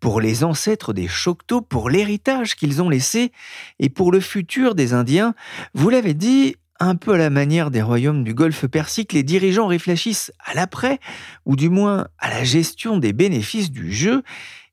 pour 0.00 0.22
les 0.22 0.42
ancêtres 0.42 0.94
des 0.94 1.06
Choctaw, 1.06 1.60
pour 1.60 1.90
l'héritage 1.90 2.54
qu'ils 2.54 2.80
ont 2.80 2.88
laissé 2.88 3.30
et 3.78 3.90
pour 3.90 4.10
le 4.10 4.20
futur 4.20 4.74
des 4.74 4.94
Indiens. 4.94 5.34
Vous 5.74 5.90
l'avez 5.90 6.14
dit, 6.14 6.56
un 6.80 6.96
peu 6.96 7.12
à 7.12 7.18
la 7.18 7.30
manière 7.30 7.70
des 7.70 7.82
royaumes 7.82 8.24
du 8.24 8.34
Golfe 8.34 8.66
Persique, 8.66 9.12
les 9.12 9.22
dirigeants 9.22 9.66
réfléchissent 9.66 10.32
à 10.44 10.54
l'après, 10.54 10.98
ou 11.44 11.54
du 11.54 11.68
moins 11.68 12.08
à 12.18 12.30
la 12.30 12.42
gestion 12.42 12.96
des 12.98 13.12
bénéfices 13.12 13.70
du 13.70 13.92
jeu, 13.92 14.22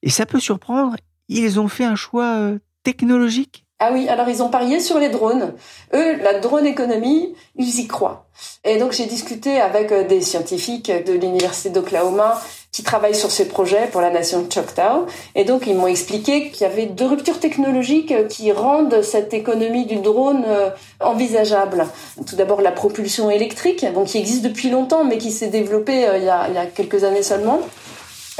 et 0.02 0.10
ça 0.10 0.26
peut 0.26 0.40
surprendre, 0.40 0.96
ils 1.28 1.60
ont 1.60 1.68
fait 1.68 1.84
un 1.84 1.96
choix 1.96 2.38
euh, 2.38 2.60
technologique. 2.84 3.66
Ah 3.80 3.92
oui, 3.94 4.10
alors 4.10 4.28
ils 4.28 4.42
ont 4.42 4.50
parié 4.50 4.80
sur 4.80 4.98
les 4.98 5.10
drones. 5.10 5.54
Eux, 5.94 6.16
la 6.24 6.40
drone 6.40 6.66
économie, 6.66 7.36
ils 7.58 7.80
y 7.80 7.88
croient. 7.88 8.28
Et 8.64 8.80
donc 8.80 8.94
j'ai 8.94 9.06
discuté 9.06 9.62
avec 9.62 9.92
euh, 9.92 10.08
des 10.08 10.22
scientifiques 10.22 10.92
de 11.06 11.14
l'université 11.14 11.70
d'Oklahoma 11.70 12.42
qui 12.72 12.84
travaillent 12.84 13.16
sur 13.16 13.32
ces 13.32 13.48
projets 13.48 13.88
pour 13.92 14.02
la 14.02 14.10
nation 14.10 14.48
Choctaw. 14.50 15.08
Et 15.36 15.46
donc 15.46 15.66
ils 15.68 15.76
m'ont 15.76 15.88
expliqué 15.88 16.52
qu'il 16.52 16.62
y 16.62 16.70
avait 16.70 16.86
deux 16.86 17.08
ruptures 17.08 17.40
technologiques 17.40 18.12
euh, 18.12 18.28
qui 18.28 18.52
rendent 18.52 19.02
cette 19.02 19.34
économie 19.34 19.86
du 19.86 19.98
drone 19.98 20.44
euh, 20.48 20.70
envisageable. 21.00 21.88
Tout 22.28 22.36
d'abord 22.36 22.62
la 22.62 22.72
propulsion 22.72 23.30
électrique, 23.32 23.86
donc 23.94 24.08
qui 24.08 24.18
existe 24.18 24.44
depuis 24.44 24.70
longtemps 24.70 25.04
mais 25.04 25.18
qui 25.18 25.32
s'est 25.32 25.48
développée 25.48 26.06
a, 26.06 26.18
il 26.18 26.54
y 26.54 26.58
a 26.58 26.66
quelques 26.66 27.04
années 27.04 27.24
seulement. 27.24 27.62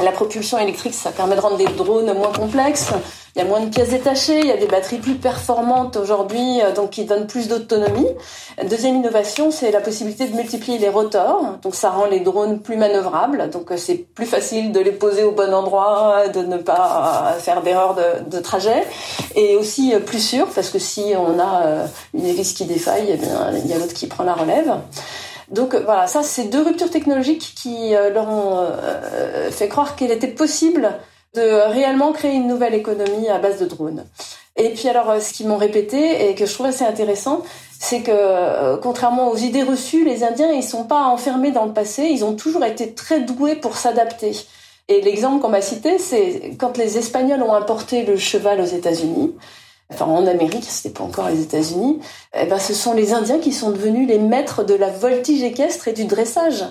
La 0.00 0.12
propulsion 0.12 0.58
électrique, 0.58 0.94
ça 0.94 1.10
permet 1.10 1.34
de 1.34 1.40
rendre 1.40 1.56
des 1.56 1.66
drones 1.66 2.12
moins 2.14 2.32
complexes, 2.32 2.92
il 3.34 3.42
y 3.42 3.44
a 3.44 3.48
moins 3.48 3.60
de 3.60 3.68
pièces 3.68 3.90
détachées, 3.90 4.40
il 4.40 4.46
y 4.46 4.52
a 4.52 4.56
des 4.56 4.66
batteries 4.66 4.98
plus 4.98 5.14
performantes 5.14 5.96
aujourd'hui, 5.96 6.60
euh, 6.62 6.72
donc 6.72 6.90
qui 6.90 7.04
donnent 7.04 7.26
plus 7.26 7.48
d'autonomie. 7.48 8.06
Deuxième 8.68 8.96
innovation, 8.96 9.50
c'est 9.50 9.70
la 9.70 9.80
possibilité 9.80 10.26
de 10.26 10.36
multiplier 10.36 10.78
les 10.78 10.88
rotors, 10.88 11.58
donc 11.62 11.74
ça 11.74 11.90
rend 11.90 12.06
les 12.06 12.20
drones 12.20 12.60
plus 12.60 12.76
manœuvrables, 12.76 13.50
donc 13.50 13.72
euh, 13.72 13.76
c'est 13.76 13.94
plus 13.96 14.26
facile 14.26 14.70
de 14.70 14.80
les 14.80 14.92
poser 14.92 15.24
au 15.24 15.32
bon 15.32 15.52
endroit, 15.52 16.28
de 16.28 16.42
ne 16.42 16.56
pas 16.56 17.32
euh, 17.34 17.38
faire 17.40 17.62
d'erreur 17.62 17.96
de, 18.28 18.38
trajet, 18.38 18.84
et 19.34 19.56
aussi 19.56 19.92
plus 20.06 20.20
sûr, 20.20 20.46
parce 20.54 20.70
que 20.70 20.78
si 20.78 21.12
on 21.16 21.40
a 21.40 21.86
une 22.14 22.24
hélice 22.24 22.52
qui 22.52 22.64
défaille, 22.64 23.18
eh 23.20 23.58
il 23.64 23.70
y 23.70 23.72
a 23.72 23.78
l'autre 23.78 23.94
qui 23.94 24.06
prend 24.06 24.22
la 24.22 24.34
relève. 24.34 24.74
Donc 25.50 25.74
voilà, 25.74 26.06
ça 26.06 26.22
c'est 26.22 26.44
deux 26.44 26.62
ruptures 26.62 26.90
technologiques 26.90 27.54
qui 27.56 27.92
leur 27.92 28.28
ont 28.28 28.66
fait 29.50 29.68
croire 29.68 29.96
qu'il 29.96 30.10
était 30.10 30.28
possible 30.28 30.90
de 31.34 31.70
réellement 31.70 32.12
créer 32.12 32.34
une 32.34 32.46
nouvelle 32.46 32.74
économie 32.74 33.28
à 33.28 33.38
base 33.38 33.60
de 33.60 33.66
drones. 33.66 34.04
Et 34.58 34.70
puis 34.70 34.88
alors, 34.88 35.08
euh, 35.10 35.20
ce 35.20 35.32
qu'ils 35.32 35.46
m'ont 35.46 35.56
répété 35.56 36.28
et 36.28 36.34
que 36.34 36.44
je 36.44 36.52
trouve 36.52 36.66
assez 36.66 36.84
intéressant, 36.84 37.42
c'est 37.78 38.02
que 38.02 38.10
euh, 38.12 38.76
contrairement 38.76 39.30
aux 39.30 39.36
idées 39.36 39.62
reçues, 39.62 40.04
les 40.04 40.24
Indiens 40.24 40.50
ils 40.50 40.64
sont 40.64 40.84
pas 40.84 41.04
enfermés 41.04 41.52
dans 41.52 41.64
le 41.64 41.72
passé, 41.72 42.08
ils 42.10 42.24
ont 42.24 42.34
toujours 42.34 42.64
été 42.64 42.92
très 42.92 43.20
doués 43.20 43.54
pour 43.54 43.76
s'adapter. 43.76 44.32
Et 44.88 45.00
l'exemple 45.00 45.40
qu'on 45.40 45.50
m'a 45.50 45.60
cité, 45.60 45.98
c'est 45.98 46.56
quand 46.58 46.76
les 46.76 46.98
Espagnols 46.98 47.42
ont 47.42 47.54
importé 47.54 48.04
le 48.04 48.16
cheval 48.16 48.60
aux 48.60 48.64
États-Unis. 48.64 49.34
En 50.00 50.26
Amérique, 50.26 50.66
c'était 50.68 50.94
pas 50.94 51.04
encore 51.04 51.28
les 51.28 51.42
États-Unis. 51.42 52.00
Eh 52.38 52.46
ben, 52.46 52.58
ce 52.58 52.74
sont 52.74 52.94
les 52.94 53.12
Indiens 53.12 53.38
qui 53.38 53.52
sont 53.52 53.70
devenus 53.70 54.06
les 54.06 54.18
maîtres 54.18 54.64
de 54.64 54.74
la 54.74 54.90
voltige 54.90 55.42
équestre 55.42 55.88
et 55.88 55.92
du 55.92 56.04
dressage 56.04 56.64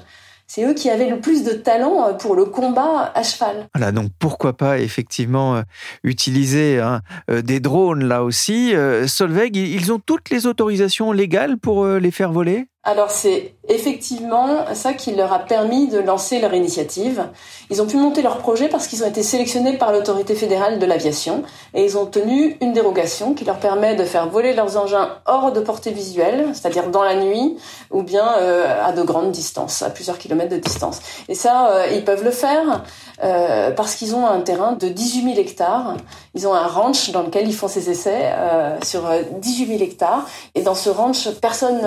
c'est 0.48 0.64
eux 0.64 0.74
qui 0.74 0.90
avaient 0.90 1.10
le 1.10 1.20
plus 1.20 1.44
de 1.44 1.52
talent 1.52 2.08
euh, 2.08 2.14
pour 2.14 2.36
le 2.36 2.46
combat 2.46 3.12
à 3.14 3.24
cheval. 3.24 3.68
Voilà, 3.76 3.92
donc 3.92 4.10
pourquoi 4.18 4.54
pas 4.56 4.80
effectivement 4.80 5.58
euh, 5.58 5.62
utiliser 6.04 6.80
hein, 6.80 7.02
euh, 7.30 7.42
des 7.42 7.60
drones 7.60 8.06
là 8.06 8.24
aussi. 8.24 8.74
Solveig, 9.06 9.52
ils 9.56 9.92
ont 9.92 10.00
toutes 10.00 10.30
les 10.30 10.48
autorisations 10.48 11.12
légales 11.12 11.58
pour 11.58 11.86
les 11.86 12.12
faire 12.12 12.32
voler? 12.32 12.68
Alors 12.88 13.12
c'est 13.12 13.54
effectivement 13.68 14.74
ça 14.74 14.94
qui 14.94 15.14
leur 15.14 15.34
a 15.34 15.40
permis 15.40 15.88
de 15.88 16.00
lancer 16.00 16.40
leur 16.40 16.54
initiative. 16.54 17.28
Ils 17.70 17.82
ont 17.82 17.86
pu 17.86 17.98
monter 17.98 18.22
leur 18.22 18.38
projet 18.38 18.70
parce 18.70 18.88
qu'ils 18.88 19.04
ont 19.04 19.08
été 19.08 19.24
sélectionnés 19.24 19.78
par 19.78 19.92
l'autorité 19.92 20.36
fédérale 20.36 20.80
de 20.80 20.86
l'aviation 20.86 21.44
et 21.74 21.84
ils 21.84 21.98
ont 21.98 22.04
obtenu 22.04 22.56
une 22.62 22.72
dérogation 22.72 23.34
qui 23.34 23.44
leur 23.44 23.58
permet 23.58 23.96
de 23.96 24.06
faire 24.06 24.30
voler 24.30 24.54
leurs 24.54 24.78
engins 24.78 25.10
hors 25.26 25.52
de 25.52 25.60
portée 25.60 25.92
visuelle, 25.92 26.48
c'est-à-dire 26.54 26.90
dans 26.90 27.04
la 27.04 27.16
nuit 27.16 27.58
ou 27.92 28.04
bien 28.04 28.26
euh, 28.38 28.86
à 28.86 28.94
de 28.94 29.04
grandes 29.04 29.32
distances, 29.32 29.82
à 29.82 29.90
plusieurs 29.90 30.18
kilomètres 30.18 30.56
de 30.56 30.62
distance. 30.62 31.02
Et 31.28 31.36
ça, 31.36 31.72
euh, 31.72 31.88
ils 31.94 32.06
peuvent 32.06 32.24
le 32.24 32.32
faire 32.32 32.84
euh, 33.22 33.72
parce 33.72 33.96
qu'ils 33.96 34.16
ont 34.16 34.26
un 34.26 34.40
terrain 34.40 34.72
de 34.72 34.88
18 34.88 35.24
000 35.24 35.36
hectares. 35.38 35.98
Ils 36.36 36.48
ont 36.48 36.54
un 36.54 36.68
ranch 36.68 37.12
dans 37.12 37.24
lequel 37.24 37.50
ils 37.50 37.54
font 37.54 37.68
ces 37.68 37.90
essais 37.90 38.32
sur 38.84 39.10
18 39.42 39.68
000 39.68 39.82
hectares. 39.82 40.26
Et 40.56 40.62
dans 40.62 40.76
ce 40.76 40.90
ranch, 40.90 41.30
personne 41.42 41.82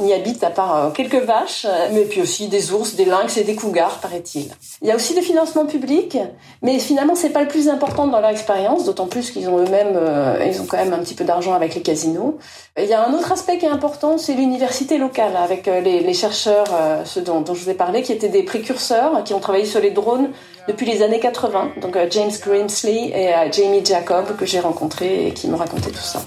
n'y 0.00 0.14
habite 0.16 0.42
à 0.42 0.50
part 0.50 0.76
euh, 0.76 0.90
quelques 0.90 1.22
vaches, 1.22 1.64
euh, 1.64 1.88
mais 1.92 2.04
puis 2.04 2.20
aussi 2.20 2.48
des 2.48 2.72
ours, 2.72 2.94
des 2.94 3.04
lynx 3.04 3.36
et 3.36 3.44
des 3.44 3.54
cougars, 3.54 3.98
paraît-il. 3.98 4.50
Il 4.82 4.88
y 4.88 4.90
a 4.90 4.96
aussi 4.96 5.14
des 5.14 5.22
financements 5.22 5.66
publics, 5.66 6.18
mais 6.62 6.78
finalement 6.78 7.14
c'est 7.14 7.30
pas 7.30 7.42
le 7.42 7.48
plus 7.48 7.68
important 7.68 8.06
dans 8.08 8.20
leur 8.20 8.30
expérience, 8.30 8.84
d'autant 8.84 9.06
plus 9.06 9.30
qu'ils 9.30 9.48
ont 9.48 9.58
eux-mêmes, 9.58 9.94
euh, 9.94 10.44
ils 10.46 10.60
ont 10.60 10.66
quand 10.66 10.78
même 10.78 10.92
un 10.92 10.98
petit 10.98 11.14
peu 11.14 11.24
d'argent 11.24 11.54
avec 11.54 11.74
les 11.74 11.82
casinos. 11.82 12.38
Il 12.78 12.86
y 12.86 12.94
a 12.94 13.06
un 13.06 13.14
autre 13.14 13.30
aspect 13.32 13.58
qui 13.58 13.66
est 13.66 13.70
important, 13.70 14.18
c'est 14.18 14.34
l'université 14.34 14.98
locale, 14.98 15.36
avec 15.36 15.66
les, 15.66 16.14
chercheurs, 16.14 16.66
ceux 17.04 17.22
dont, 17.22 17.42
je 17.46 17.64
vous 17.64 17.70
ai 17.70 17.74
parlé, 17.74 18.02
qui 18.02 18.12
étaient 18.12 18.28
des 18.28 18.42
précurseurs, 18.42 19.24
qui 19.24 19.32
ont 19.32 19.40
travaillé 19.40 19.64
sur 19.64 19.80
les 19.80 19.90
drones 19.90 20.30
depuis 20.68 20.84
les 20.84 21.02
années 21.02 21.20
80. 21.20 21.70
Donc 21.80 21.96
James 22.10 22.30
Grimsley 22.44 23.12
et 23.14 23.32
Jamie 23.50 23.84
Jacob 23.84 24.36
que 24.36 24.44
j'ai 24.44 24.60
rencontrés 24.60 25.28
et 25.28 25.32
qui 25.32 25.48
m'ont 25.48 25.56
raconté 25.56 25.90
tout 25.90 25.96
ça. 25.96 26.20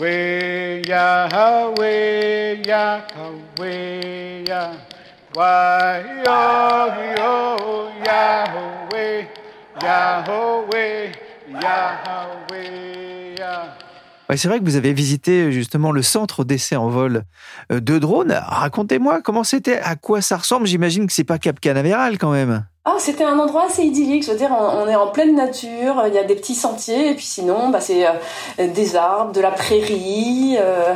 We 0.00 0.84
Yahweh, 0.88 2.64
Yahweh, 2.64 4.44
Yah. 4.48 4.76
Why, 5.34 6.00
yo, 6.24 6.40
yo, 7.16 7.92
Yahweh, 8.02 9.26
Yahweh, 9.82 11.12
Yahweh, 11.46 13.36
Yah. 13.38 13.91
C'est 14.36 14.48
vrai 14.48 14.60
que 14.60 14.64
vous 14.64 14.76
avez 14.76 14.92
visité 14.92 15.52
justement 15.52 15.92
le 15.92 16.02
centre 16.02 16.44
d'essai 16.44 16.76
en 16.76 16.88
vol 16.88 17.24
euh, 17.70 17.80
de 17.80 17.98
drones. 17.98 18.40
Racontez-moi 18.46 19.20
comment 19.20 19.44
c'était, 19.44 19.78
à 19.78 19.96
quoi 19.96 20.22
ça 20.22 20.36
ressemble. 20.36 20.66
J'imagine 20.66 21.06
que 21.06 21.12
c'est 21.12 21.24
pas 21.24 21.38
Cap 21.38 21.60
Canaveral 21.60 22.18
quand 22.18 22.32
même. 22.32 22.64
Ah, 22.84 22.96
c'était 22.98 23.24
un 23.24 23.38
endroit 23.38 23.66
assez 23.66 23.84
idyllique. 23.84 24.24
Je 24.24 24.32
veux 24.32 24.36
dire, 24.36 24.50
on, 24.50 24.88
est 24.88 24.96
en 24.96 25.06
pleine 25.08 25.36
nature. 25.36 26.02
Il 26.08 26.14
y 26.14 26.18
a 26.18 26.24
des 26.24 26.34
petits 26.34 26.56
sentiers, 26.56 27.10
et 27.10 27.14
puis 27.14 27.24
sinon, 27.24 27.68
bah, 27.68 27.80
c'est 27.80 28.06
euh, 28.06 28.12
des 28.58 28.96
arbres, 28.96 29.32
de 29.32 29.40
la 29.40 29.52
prairie. 29.52 30.56
Euh, 30.58 30.94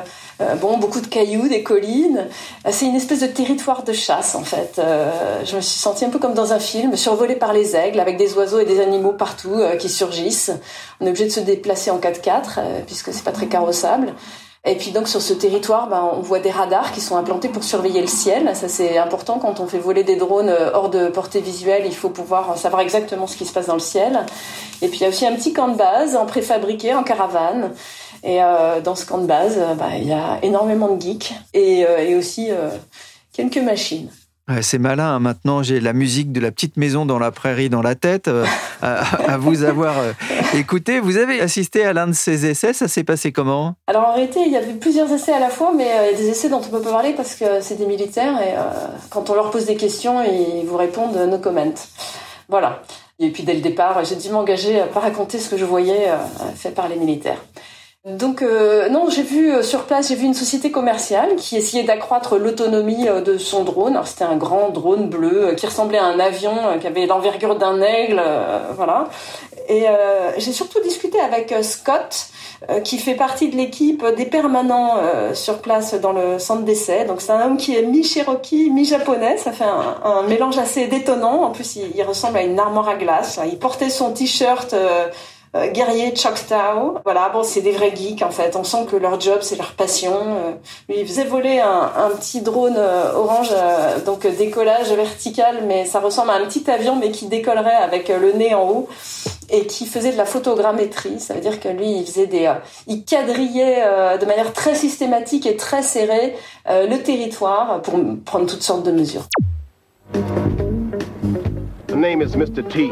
bon, 0.60 0.78
beaucoup 0.78 1.00
de 1.00 1.06
cailloux, 1.06 1.48
des 1.48 1.62
collines. 1.62 2.26
C'est 2.70 2.86
une 2.86 2.96
espèce 2.96 3.20
de 3.20 3.26
territoire 3.26 3.82
de 3.84 3.92
chasse 3.92 4.34
en 4.34 4.42
fait. 4.42 4.80
je 5.44 5.56
me 5.56 5.60
suis 5.60 5.78
sentie 5.78 6.04
un 6.04 6.10
peu 6.10 6.18
comme 6.18 6.34
dans 6.34 6.52
un 6.52 6.58
film, 6.58 6.96
survolée 6.96 7.36
par 7.36 7.52
les 7.52 7.76
aigles, 7.76 8.00
avec 8.00 8.16
des 8.16 8.34
oiseaux 8.34 8.58
et 8.58 8.64
des 8.64 8.80
animaux 8.80 9.12
partout 9.12 9.60
qui 9.78 9.88
surgissent. 9.88 10.52
On 11.00 11.06
est 11.06 11.10
obligé 11.10 11.26
de 11.26 11.32
se 11.32 11.40
déplacer 11.40 11.90
en 11.90 11.98
4x4 11.98 12.84
puisque 12.86 13.12
c'est 13.12 13.24
pas 13.24 13.32
très 13.32 13.46
carrossable. 13.46 14.12
Et 14.68 14.74
puis 14.74 14.90
donc 14.90 15.06
sur 15.06 15.22
ce 15.22 15.32
territoire, 15.32 15.88
ben, 15.88 16.10
on 16.16 16.20
voit 16.20 16.40
des 16.40 16.50
radars 16.50 16.90
qui 16.90 17.00
sont 17.00 17.16
implantés 17.16 17.48
pour 17.48 17.62
surveiller 17.62 18.00
le 18.00 18.08
ciel. 18.08 18.50
Ça 18.56 18.68
c'est 18.68 18.98
important 18.98 19.38
quand 19.38 19.60
on 19.60 19.68
fait 19.68 19.78
voler 19.78 20.02
des 20.02 20.16
drones 20.16 20.52
hors 20.74 20.90
de 20.90 21.06
portée 21.06 21.40
visuelle. 21.40 21.84
Il 21.86 21.94
faut 21.94 22.08
pouvoir 22.08 22.58
savoir 22.58 22.82
exactement 22.82 23.28
ce 23.28 23.36
qui 23.36 23.46
se 23.46 23.52
passe 23.52 23.66
dans 23.66 23.74
le 23.74 23.80
ciel. 23.80 24.26
Et 24.82 24.88
puis 24.88 24.98
il 24.98 25.02
y 25.02 25.06
a 25.06 25.08
aussi 25.08 25.24
un 25.24 25.36
petit 25.36 25.52
camp 25.52 25.68
de 25.68 25.76
base 25.76 26.16
en 26.16 26.26
préfabriqué, 26.26 26.92
en 26.94 27.04
caravane. 27.04 27.70
Et 28.26 28.42
euh, 28.42 28.80
dans 28.82 28.94
ce 28.94 29.06
camp 29.06 29.18
de 29.18 29.26
base, 29.26 29.58
bah, 29.78 29.96
il 29.96 30.06
y 30.06 30.12
a 30.12 30.38
énormément 30.42 30.94
de 30.94 31.00
geeks 31.00 31.32
et, 31.54 31.86
euh, 31.86 31.98
et 31.98 32.14
aussi 32.14 32.50
euh, 32.50 32.68
quelques 33.32 33.56
machines. 33.58 34.10
Ouais, 34.48 34.62
c'est 34.62 34.78
malin. 34.78 35.16
Hein. 35.16 35.18
Maintenant, 35.18 35.64
j'ai 35.64 35.80
la 35.80 35.92
musique 35.92 36.30
de 36.30 36.38
la 36.38 36.52
petite 36.52 36.76
maison 36.76 37.04
dans 37.04 37.18
la 37.18 37.32
prairie 37.32 37.68
dans 37.68 37.82
la 37.82 37.96
tête. 37.96 38.28
Euh, 38.28 38.44
à, 38.82 39.38
vous 39.38 39.64
avoir 39.64 39.98
euh, 39.98 40.12
écouté. 40.54 41.00
Vous 41.00 41.16
avez 41.16 41.40
assisté 41.40 41.84
à 41.84 41.92
l'un 41.92 42.06
de 42.06 42.12
ces 42.12 42.46
essais. 42.46 42.72
Ça 42.72 42.86
s'est 42.86 43.02
passé 43.02 43.32
comment? 43.32 43.74
Alors 43.88 44.08
en 44.08 44.14
réalité, 44.14 44.40
il 44.46 44.52
y 44.52 44.56
avait 44.56 44.74
plusieurs 44.74 45.10
essais 45.10 45.32
à 45.32 45.40
la 45.40 45.48
fois, 45.48 45.72
mais 45.76 45.88
euh, 45.90 46.10
il 46.10 46.12
y 46.12 46.14
a 46.14 46.16
des 46.16 46.28
essais 46.28 46.48
dont 46.48 46.58
on 46.58 46.68
peut 46.68 46.80
pas 46.80 46.92
parler 46.92 47.12
parce 47.14 47.34
que 47.34 47.60
c'est 47.60 47.74
des 47.74 47.86
militaires 47.86 48.40
et 48.40 48.54
quand 49.10 49.30
on 49.30 49.34
leur 49.34 49.50
pose 49.50 49.66
des 49.66 49.76
questions, 49.76 50.22
ils 50.22 50.64
vous 50.64 50.76
répondent 50.76 51.16
no 51.16 51.38
comment. 51.38 51.74
Voilà. 52.48 52.82
Et 53.18 53.30
puis 53.30 53.42
dès 53.42 53.54
le 53.54 53.60
départ, 53.60 54.04
j'ai 54.04 54.14
dû 54.14 54.28
m'engager 54.28 54.80
à 54.80 54.86
pas 54.86 55.00
raconter 55.00 55.38
ce 55.38 55.48
que 55.48 55.56
je 55.56 55.64
voyais 55.64 56.08
fait 56.54 56.70
par 56.70 56.88
les 56.88 56.96
militaires. 56.96 57.42
Donc 58.06 58.40
euh, 58.40 58.88
non, 58.88 59.10
j'ai 59.10 59.24
vu 59.24 59.50
euh, 59.50 59.62
sur 59.64 59.82
place, 59.82 60.08
j'ai 60.08 60.14
vu 60.14 60.26
une 60.26 60.34
société 60.34 60.70
commerciale 60.70 61.34
qui 61.34 61.56
essayait 61.56 61.82
d'accroître 61.82 62.38
l'autonomie 62.38 63.08
euh, 63.08 63.20
de 63.20 63.36
son 63.36 63.64
drone. 63.64 64.00
C'était 64.04 64.22
un 64.22 64.36
grand 64.36 64.68
drone 64.68 65.08
bleu 65.08 65.54
qui 65.56 65.66
ressemblait 65.66 65.98
à 65.98 66.04
un 66.04 66.20
avion, 66.20 66.54
qui 66.80 66.86
avait 66.86 67.06
l'envergure 67.06 67.56
d'un 67.56 67.80
aigle, 67.82 68.22
voilà. 68.76 69.08
Et 69.68 69.86
j'ai 70.38 70.52
surtout 70.52 70.80
discuté 70.80 71.18
avec 71.18 71.52
Scott, 71.62 72.28
qui 72.84 72.98
fait 72.98 73.14
partie 73.14 73.48
de 73.48 73.56
l'équipe 73.56 74.04
des 74.16 74.26
permanents 74.26 75.00
sur 75.34 75.58
place 75.58 75.94
dans 75.94 76.12
le 76.12 76.38
centre 76.38 76.62
d'essai. 76.62 77.04
Donc 77.04 77.20
c'est 77.20 77.32
un 77.32 77.44
homme 77.44 77.56
qui 77.56 77.74
est 77.74 77.82
mi-cherokee, 77.82 78.70
mi-japonais. 78.70 79.38
Ça 79.38 79.50
fait 79.50 79.64
un, 79.64 79.96
un, 80.04 80.22
mélange 80.22 80.58
assez 80.58 80.86
détonnant. 80.86 81.42
En 81.42 81.50
plus, 81.50 81.76
il, 81.76 81.96
il, 81.96 82.02
ressemble 82.04 82.38
à 82.38 82.42
une 82.42 82.58
armoire 82.60 82.88
à 82.88 82.94
glace. 82.94 83.40
Il 83.50 83.58
portait 83.58 83.90
son 83.90 84.12
t-shirt 84.12 84.74
euh, 85.54 85.68
guerrier 85.68 86.14
Choctaw. 86.14 86.98
Voilà, 87.04 87.28
bon, 87.28 87.42
c'est 87.42 87.60
des 87.60 87.72
vrais 87.72 87.94
geeks 87.94 88.22
en 88.22 88.30
fait. 88.30 88.56
On 88.56 88.64
sent 88.64 88.86
que 88.90 88.96
leur 88.96 89.20
job, 89.20 89.38
c'est 89.42 89.56
leur 89.56 89.72
passion. 89.72 90.12
Euh, 90.12 90.52
il 90.88 91.06
faisait 91.06 91.24
voler 91.24 91.60
un, 91.60 92.10
petit 92.16 92.40
drone 92.40 92.76
euh, 92.76 93.12
orange, 93.14 93.50
donc 94.04 94.26
décollage 94.26 94.92
vertical, 94.92 95.64
mais 95.66 95.84
ça 95.84 96.00
ressemble 96.00 96.30
à 96.30 96.34
un 96.34 96.44
petit 96.46 96.68
avion, 96.70 96.96
mais 96.96 97.10
qui 97.10 97.26
décollerait 97.26 97.74
avec 97.74 98.08
le 98.08 98.32
nez 98.32 98.54
en 98.54 98.68
haut 98.68 98.88
et 99.50 99.66
qui 99.66 99.86
faisait 99.86 100.12
de 100.12 100.16
la 100.16 100.24
photogrammétrie. 100.24 101.20
Ça 101.20 101.34
veut 101.34 101.40
dire 101.40 101.60
que 101.60 101.68
lui, 101.68 101.98
il 101.98 102.06
faisait 102.06 102.26
des, 102.26 102.52
il 102.86 103.04
quadrillait 103.04 104.18
de 104.18 104.26
manière 104.26 104.52
très 104.52 104.74
systématique 104.74 105.46
et 105.46 105.56
très 105.56 105.82
serrée 105.82 106.34
le 106.68 106.96
territoire 106.96 107.80
pour 107.82 107.94
prendre 108.24 108.46
toutes 108.46 108.62
sortes 108.62 108.82
de 108.82 108.90
mesures. 108.92 109.28
T. 112.62 112.90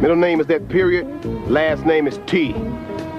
Middle 0.00 0.16
name 0.16 0.40
is 0.40 0.46
that 0.46 0.60
period. 0.70 1.06
Last 1.46 1.84
name 1.84 2.08
is 2.08 2.18
T. 2.26 2.54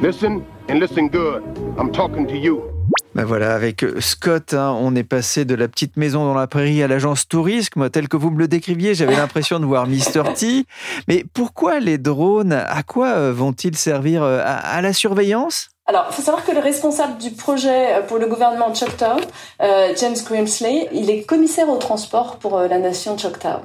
Listen 0.02 0.44
and 0.68 0.80
listen 0.80 1.10
good. 1.10 1.44
I'm 1.78 1.92
talking 1.92 2.26
to 2.28 2.36
you. 2.36 2.64
Ben 3.14 3.24
voilà, 3.24 3.54
avec 3.54 3.84
euh, 3.84 4.00
Scott, 4.00 4.56
hein, 4.56 4.76
on 4.80 4.96
est 4.96 5.04
passé 5.04 5.46
de 5.46 5.54
la 5.54 5.68
petite 5.68 5.96
maison 5.96 6.26
dans 6.26 6.34
la 6.34 6.48
prairie 6.48 6.82
à 6.82 6.88
l'agence 6.88 7.28
touriste. 7.28 7.76
Moi, 7.76 7.92
tel 7.92 8.08
que 8.08 8.18
vous 8.18 8.32
me 8.32 8.40
le 8.40 8.48
décriviez, 8.48 8.96
j'avais 8.96 9.16
l'impression 9.18 9.60
de 9.60 9.66
voir 9.66 9.86
Mr. 9.86 10.34
T. 10.36 10.66
Mais 11.08 11.24
pourquoi 11.36 11.80
les 11.80 12.00
drones? 12.00 12.54
À 12.54 12.82
quoi 12.82 13.10
euh, 13.10 13.32
vont-ils 13.32 13.78
servir 13.78 14.24
euh, 14.24 14.42
à 14.44 14.82
la 14.82 14.92
surveillance? 14.92 15.70
Alors, 15.92 16.06
il 16.10 16.14
faut 16.14 16.22
savoir 16.22 16.46
que 16.46 16.54
le 16.54 16.60
responsable 16.60 17.18
du 17.18 17.32
projet 17.32 17.96
euh, 17.96 18.02
pour 18.02 18.18
le 18.18 18.26
gouvernement 18.26 18.74
Choctaw, 18.74 19.20
euh, 19.62 19.94
James 20.00 20.16
Grimsley, 20.26 20.88
il 20.94 21.10
est 21.10 21.24
commissaire 21.24 21.68
au 21.68 21.76
transport 21.76 22.38
pour 22.38 22.58
euh, 22.58 22.70
la 22.70 22.78
nation 22.78 23.18
Choctaw. 23.18 23.60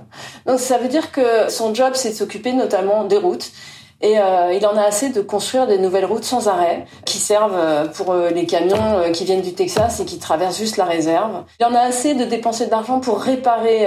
Donc, 0.45 0.59
ça 0.59 0.77
veut 0.79 0.89
dire 0.89 1.13
que 1.13 1.49
son 1.49 1.73
job, 1.73 1.93
c'est 1.95 2.11
de 2.11 2.15
s'occuper 2.15 2.53
notamment 2.53 3.05
des 3.05 3.17
routes. 3.17 3.53
Et 4.03 4.19
euh, 4.19 4.53
il 4.53 4.67
en 4.67 4.77
a 4.77 4.83
assez 4.83 5.09
de 5.09 5.21
construire 5.21 5.67
des 5.67 5.79
nouvelles 5.79 6.05
routes 6.05 6.25
sans 6.25 6.49
arrêt 6.49 6.87
qui 7.05 7.19
servent 7.19 7.91
pour 7.93 8.15
les 8.15 8.47
camions 8.47 9.11
qui 9.13 9.25
viennent 9.25 9.43
du 9.43 9.55
Texas 9.55 10.01
et 10.01 10.05
qui 10.05 10.19
traversent 10.19 10.59
juste 10.59 10.77
la 10.77 10.85
réserve. 10.85 11.45
Il 11.61 11.67
en 11.67 11.75
a 11.75 11.81
assez 11.81 12.15
de 12.15 12.25
dépenser 12.25 12.67
de 12.67 12.71
l'argent 12.71 13.01
pour 13.01 13.21
réparer 13.21 13.87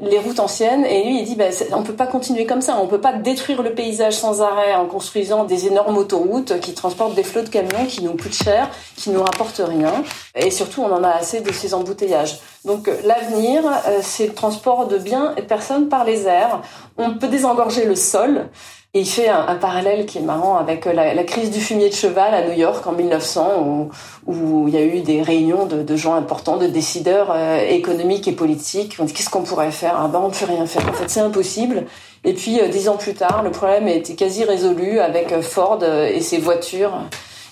les 0.00 0.18
routes 0.18 0.40
anciennes. 0.40 0.84
Et 0.84 1.04
lui, 1.04 1.20
il 1.20 1.24
dit, 1.24 1.34
ben, 1.34 1.52
on 1.72 1.82
peut 1.82 1.94
pas 1.94 2.06
continuer 2.06 2.46
comme 2.46 2.60
ça. 2.60 2.78
On 2.80 2.86
peut 2.86 3.00
pas 3.00 3.12
détruire 3.12 3.62
le 3.62 3.74
paysage 3.74 4.14
sans 4.14 4.42
arrêt 4.42 4.74
en 4.74 4.86
construisant 4.86 5.44
des 5.44 5.66
énormes 5.66 5.96
autoroutes 5.96 6.60
qui 6.60 6.74
transportent 6.74 7.14
des 7.14 7.22
flots 7.22 7.42
de 7.42 7.48
camions 7.48 7.86
qui 7.86 8.04
nous 8.04 8.12
coûtent 8.12 8.32
cher, 8.32 8.70
qui 8.96 9.10
nous 9.10 9.22
rapportent 9.22 9.62
rien. 9.64 10.02
Et 10.34 10.50
surtout, 10.50 10.82
on 10.82 10.92
en 10.92 11.02
a 11.02 11.10
assez 11.10 11.40
de 11.40 11.52
ces 11.52 11.74
embouteillages. 11.74 12.38
Donc, 12.64 12.90
l'avenir, 13.04 13.64
euh, 13.66 14.00
c'est 14.02 14.26
le 14.26 14.34
transport 14.34 14.86
de 14.86 14.98
biens 14.98 15.34
et 15.36 15.42
de 15.42 15.46
personnes 15.46 15.88
par 15.88 16.04
les 16.04 16.26
airs. 16.26 16.60
On 16.96 17.14
peut 17.14 17.28
désengorger 17.28 17.84
le 17.84 17.94
sol. 17.94 18.48
Et 18.94 19.00
il 19.00 19.06
fait 19.06 19.28
un, 19.28 19.54
parallèle 19.56 20.06
qui 20.06 20.16
est 20.16 20.22
marrant 20.22 20.56
avec 20.56 20.86
la, 20.86 21.12
la, 21.12 21.24
crise 21.24 21.50
du 21.50 21.60
fumier 21.60 21.90
de 21.90 21.94
cheval 21.94 22.32
à 22.32 22.48
New 22.48 22.54
York 22.54 22.86
en 22.86 22.92
1900, 22.92 23.90
où, 24.26 24.66
il 24.66 24.72
y 24.72 24.78
a 24.78 24.82
eu 24.82 25.00
des 25.02 25.20
réunions 25.20 25.66
de, 25.66 25.96
gens 25.96 26.14
importants, 26.14 26.56
de 26.56 26.68
décideurs 26.68 27.30
euh, 27.30 27.58
économiques 27.68 28.26
et 28.28 28.32
politiques. 28.32 28.96
On 28.98 29.04
dit 29.04 29.12
qu'est-ce 29.12 29.28
qu'on 29.28 29.42
pourrait 29.42 29.72
faire? 29.72 29.94
Ah 29.98 30.08
ben 30.08 30.20
on 30.24 30.28
ne 30.28 30.32
peut 30.32 30.46
rien 30.46 30.64
faire. 30.64 30.88
En 30.88 30.94
fait, 30.94 31.10
c'est 31.10 31.20
impossible. 31.20 31.84
Et 32.24 32.32
puis 32.32 32.60
euh, 32.60 32.68
dix 32.68 32.88
ans 32.88 32.96
plus 32.96 33.12
tard, 33.12 33.42
le 33.42 33.50
problème 33.50 33.88
était 33.88 34.14
quasi 34.14 34.44
résolu 34.44 35.00
avec 35.00 35.32
euh, 35.32 35.42
Ford 35.42 35.84
et 35.84 36.22
ses 36.22 36.38
voitures 36.38 36.98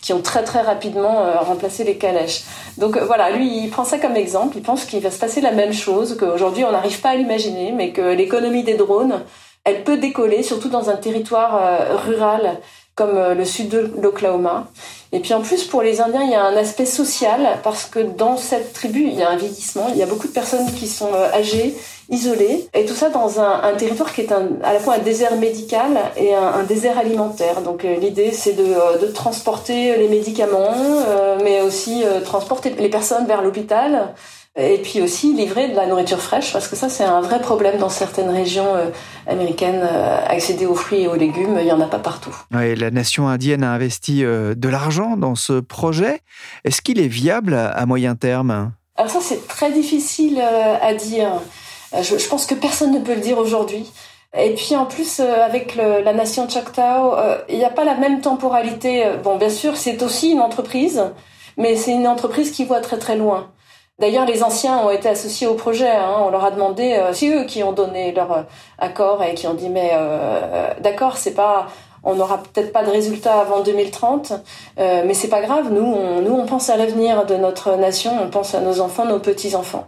qui 0.00 0.14
ont 0.14 0.22
très 0.22 0.42
très 0.42 0.62
rapidement 0.62 1.26
remplacé 1.40 1.82
les 1.82 1.96
calèches. 1.96 2.44
Donc 2.78 2.96
voilà, 2.96 3.30
lui, 3.30 3.64
il 3.64 3.70
prend 3.70 3.84
ça 3.84 3.98
comme 3.98 4.14
exemple. 4.14 4.56
Il 4.56 4.62
pense 4.62 4.84
qu'il 4.84 5.00
va 5.00 5.10
se 5.10 5.18
passer 5.18 5.40
la 5.40 5.50
même 5.50 5.72
chose, 5.72 6.16
qu'aujourd'hui 6.16 6.64
on 6.64 6.70
n'arrive 6.70 7.00
pas 7.00 7.10
à 7.10 7.16
l'imaginer, 7.16 7.72
mais 7.72 7.90
que 7.90 8.14
l'économie 8.14 8.62
des 8.62 8.74
drones 8.74 9.20
elle 9.66 9.82
peut 9.82 9.98
décoller, 9.98 10.42
surtout 10.42 10.68
dans 10.68 10.88
un 10.88 10.96
territoire 10.96 11.56
euh, 11.56 11.96
rural 11.96 12.60
comme 12.94 13.18
euh, 13.18 13.34
le 13.34 13.44
sud 13.44 13.68
de 13.68 13.90
l'Oklahoma. 14.00 14.68
Et 15.12 15.18
puis 15.18 15.34
en 15.34 15.42
plus, 15.42 15.64
pour 15.64 15.82
les 15.82 16.00
Indiens, 16.00 16.22
il 16.22 16.30
y 16.30 16.34
a 16.34 16.44
un 16.44 16.56
aspect 16.56 16.86
social 16.86 17.58
parce 17.62 17.84
que 17.84 17.98
dans 17.98 18.36
cette 18.36 18.72
tribu, 18.72 19.02
il 19.08 19.14
y 19.14 19.22
a 19.22 19.28
un 19.28 19.36
vieillissement, 19.36 19.88
il 19.90 19.96
y 19.96 20.02
a 20.02 20.06
beaucoup 20.06 20.28
de 20.28 20.32
personnes 20.32 20.72
qui 20.72 20.86
sont 20.86 21.12
euh, 21.12 21.30
âgées, 21.32 21.74
isolées, 22.08 22.68
et 22.74 22.84
tout 22.84 22.94
ça 22.94 23.10
dans 23.10 23.40
un, 23.40 23.74
territoire 23.74 24.12
qui 24.14 24.20
est 24.20 24.30
à 24.30 24.72
la 24.72 24.78
fois 24.78 24.94
un 24.94 24.98
désert 24.98 25.34
médical 25.34 25.98
et 26.16 26.32
un, 26.32 26.62
désert 26.62 26.96
alimentaire. 26.96 27.62
Donc 27.62 27.82
l'idée, 27.82 28.30
c'est 28.30 28.52
de, 28.52 29.00
de, 29.00 29.08
transporter 29.08 29.96
les 29.96 30.06
médicaments, 30.06 30.72
mais 31.42 31.62
aussi 31.62 32.04
transporter 32.24 32.70
les 32.78 32.90
personnes 32.90 33.26
vers 33.26 33.42
l'hôpital 33.42 34.14
et 34.56 34.78
puis 34.78 35.02
aussi 35.02 35.34
livrer 35.34 35.68
de 35.68 35.76
la 35.76 35.86
nourriture 35.86 36.20
fraîche, 36.20 36.52
parce 36.52 36.66
que 36.68 36.76
ça 36.76 36.88
c'est 36.88 37.04
un 37.04 37.20
vrai 37.20 37.40
problème 37.40 37.78
dans 37.78 37.90
certaines 37.90 38.30
régions 38.30 38.74
euh, 38.74 38.88
américaines. 39.26 39.82
Euh, 39.82 40.16
accéder 40.26 40.66
aux 40.66 40.74
fruits 40.74 41.02
et 41.02 41.08
aux 41.08 41.14
légumes, 41.14 41.56
il 41.58 41.64
n'y 41.64 41.72
en 41.72 41.80
a 41.80 41.86
pas 41.86 41.98
partout. 41.98 42.34
Ouais, 42.52 42.74
la 42.74 42.90
nation 42.90 43.28
indienne 43.28 43.62
a 43.62 43.72
investi 43.72 44.24
euh, 44.24 44.54
de 44.54 44.68
l'argent 44.68 45.16
dans 45.16 45.34
ce 45.34 45.60
projet. 45.60 46.20
Est-ce 46.64 46.80
qu'il 46.80 47.00
est 47.00 47.08
viable 47.08 47.54
à 47.54 47.84
moyen 47.86 48.14
terme? 48.14 48.72
Alors 48.96 49.10
ça 49.10 49.20
c'est 49.20 49.46
très 49.46 49.70
difficile 49.70 50.40
à 50.40 50.94
dire. 50.94 51.28
Je, 52.00 52.18
je, 52.18 52.28
pense 52.28 52.46
que 52.46 52.54
personne 52.54 52.92
ne 52.92 53.00
peut 53.00 53.14
le 53.14 53.20
dire 53.20 53.38
aujourd'hui. 53.38 53.90
Et 54.36 54.54
puis 54.54 54.74
en 54.74 54.86
plus, 54.86 55.20
avec 55.20 55.76
le, 55.76 56.02
la 56.02 56.12
nation 56.12 56.48
Choctaw, 56.48 57.14
il 57.48 57.58
n'y 57.58 57.64
a 57.64 57.70
pas 57.70 57.84
la 57.84 57.94
même 57.94 58.20
temporalité. 58.20 59.04
Bon, 59.22 59.36
bien 59.36 59.50
sûr, 59.50 59.76
c'est 59.76 60.02
aussi 60.02 60.30
une 60.30 60.40
entreprise, 60.40 61.02
mais 61.56 61.76
c'est 61.76 61.92
une 61.92 62.08
entreprise 62.08 62.50
qui 62.50 62.64
voit 62.64 62.80
très 62.80 62.98
très 62.98 63.16
loin. 63.16 63.50
D'ailleurs, 63.98 64.26
les 64.26 64.42
anciens 64.42 64.78
ont 64.78 64.90
été 64.90 65.08
associés 65.08 65.46
au 65.46 65.54
projet. 65.54 65.90
Hein. 65.90 66.16
On 66.20 66.30
leur 66.30 66.44
a 66.44 66.50
demandé, 66.50 66.94
euh, 66.94 67.14
c'est 67.14 67.30
eux 67.30 67.44
qui 67.44 67.62
ont 67.62 67.72
donné 67.72 68.12
leur 68.12 68.30
euh, 68.32 68.42
accord 68.78 69.22
et 69.22 69.34
qui 69.34 69.46
ont 69.46 69.54
dit 69.54 69.70
mais 69.70 69.92
euh, 69.94 70.74
d'accord, 70.80 71.16
c'est 71.16 71.32
pas, 71.32 71.68
on 72.02 72.14
n'aura 72.14 72.42
peut-être 72.42 72.72
pas 72.72 72.84
de 72.84 72.90
résultat 72.90 73.40
avant 73.40 73.62
2030, 73.62 74.34
mais 74.76 75.14
c'est 75.14 75.28
pas 75.28 75.40
grave. 75.40 75.72
Nous, 75.72 75.80
on, 75.80 76.20
nous, 76.20 76.32
on 76.32 76.44
pense 76.44 76.68
à 76.68 76.76
l'avenir 76.76 77.24
de 77.24 77.36
notre 77.36 77.76
nation, 77.76 78.12
on 78.22 78.28
pense 78.28 78.54
à 78.54 78.60
nos 78.60 78.80
enfants, 78.80 79.06
nos 79.06 79.18
petits 79.18 79.56
enfants. 79.56 79.86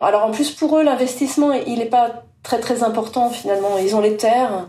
Alors 0.00 0.24
en 0.24 0.30
plus 0.30 0.52
pour 0.52 0.78
eux, 0.78 0.84
l'investissement, 0.84 1.50
il 1.52 1.78
n'est 1.78 1.86
pas 1.86 2.10
très 2.44 2.60
très 2.60 2.84
important 2.84 3.28
finalement. 3.30 3.76
Ils 3.78 3.96
ont 3.96 4.00
les 4.00 4.16
terres. 4.16 4.68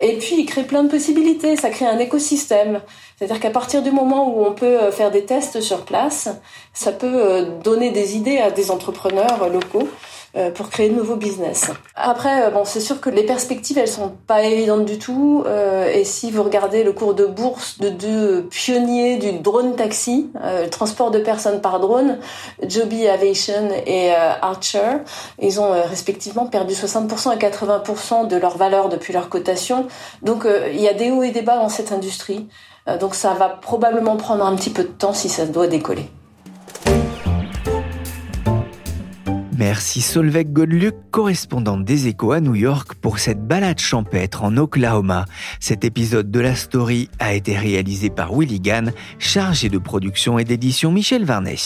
Et 0.00 0.16
puis, 0.18 0.36
il 0.38 0.46
crée 0.46 0.62
plein 0.64 0.84
de 0.84 0.88
possibilités. 0.88 1.56
Ça 1.56 1.70
crée 1.70 1.86
un 1.86 1.98
écosystème. 1.98 2.80
C'est-à-dire 3.16 3.40
qu'à 3.40 3.50
partir 3.50 3.82
du 3.82 3.90
moment 3.90 4.28
où 4.28 4.44
on 4.44 4.52
peut 4.52 4.80
euh, 4.80 4.92
faire 4.92 5.10
des 5.10 5.24
tests 5.24 5.60
sur 5.60 5.84
place, 5.84 6.28
ça 6.72 6.92
peut 6.92 7.06
euh, 7.06 7.58
donner 7.64 7.90
des 7.90 8.16
idées 8.16 8.38
à 8.38 8.52
des 8.52 8.70
entrepreneurs 8.70 9.48
locaux 9.48 9.88
euh, 9.88 10.17
pour 10.54 10.68
créer 10.70 10.90
de 10.90 10.94
nouveaux 10.94 11.16
business. 11.16 11.70
Après, 11.96 12.50
bon, 12.50 12.64
c'est 12.64 12.80
sûr 12.80 13.00
que 13.00 13.10
les 13.10 13.24
perspectives, 13.24 13.78
elles 13.78 13.88
sont 13.88 14.12
pas 14.26 14.42
évidentes 14.42 14.84
du 14.84 14.98
tout. 14.98 15.44
et 15.92 16.04
si 16.04 16.30
vous 16.30 16.42
regardez 16.42 16.84
le 16.84 16.92
cours 16.92 17.14
de 17.14 17.24
bourse 17.24 17.78
de 17.78 17.88
deux 17.88 18.42
pionniers 18.50 19.16
du 19.16 19.38
drone 19.38 19.74
taxi, 19.74 20.30
transport 20.70 21.10
de 21.10 21.18
personnes 21.18 21.60
par 21.60 21.80
drone, 21.80 22.18
Joby 22.62 23.08
Aviation 23.08 23.70
et 23.86 24.12
Archer, 24.12 24.98
ils 25.40 25.60
ont 25.60 25.70
respectivement 25.70 26.46
perdu 26.46 26.74
60% 26.74 27.34
et 27.34 27.38
80% 27.38 28.28
de 28.28 28.36
leur 28.36 28.56
valeur 28.56 28.88
depuis 28.88 29.12
leur 29.12 29.28
cotation. 29.28 29.86
Donc, 30.22 30.46
il 30.72 30.80
y 30.80 30.88
a 30.88 30.94
des 30.94 31.10
hauts 31.10 31.22
et 31.22 31.30
des 31.30 31.42
bas 31.42 31.56
dans 31.56 31.70
cette 31.70 31.90
industrie. 31.90 32.48
Euh, 32.88 32.98
donc 32.98 33.14
ça 33.14 33.34
va 33.34 33.48
probablement 33.48 34.16
prendre 34.16 34.44
un 34.44 34.54
petit 34.56 34.70
peu 34.70 34.82
de 34.82 34.88
temps 34.88 35.12
si 35.12 35.28
ça 35.28 35.46
doit 35.46 35.66
décoller. 35.66 36.08
Merci 39.58 40.02
Solveig 40.02 40.52
Godluc, 40.52 40.94
correspondante 41.10 41.84
des 41.84 42.06
Échos 42.06 42.30
à 42.30 42.40
New 42.40 42.54
York, 42.54 42.94
pour 42.94 43.18
cette 43.18 43.44
balade 43.44 43.80
champêtre 43.80 44.44
en 44.44 44.56
Oklahoma. 44.56 45.24
Cet 45.58 45.84
épisode 45.84 46.30
de 46.30 46.38
la 46.38 46.54
story 46.54 47.10
a 47.18 47.34
été 47.34 47.58
réalisé 47.58 48.08
par 48.08 48.32
Willy 48.32 48.60
Gann, 48.60 48.92
chargé 49.18 49.68
de 49.68 49.78
production 49.78 50.38
et 50.38 50.44
d'édition 50.44 50.92
Michel 50.92 51.24
Varnet. 51.24 51.56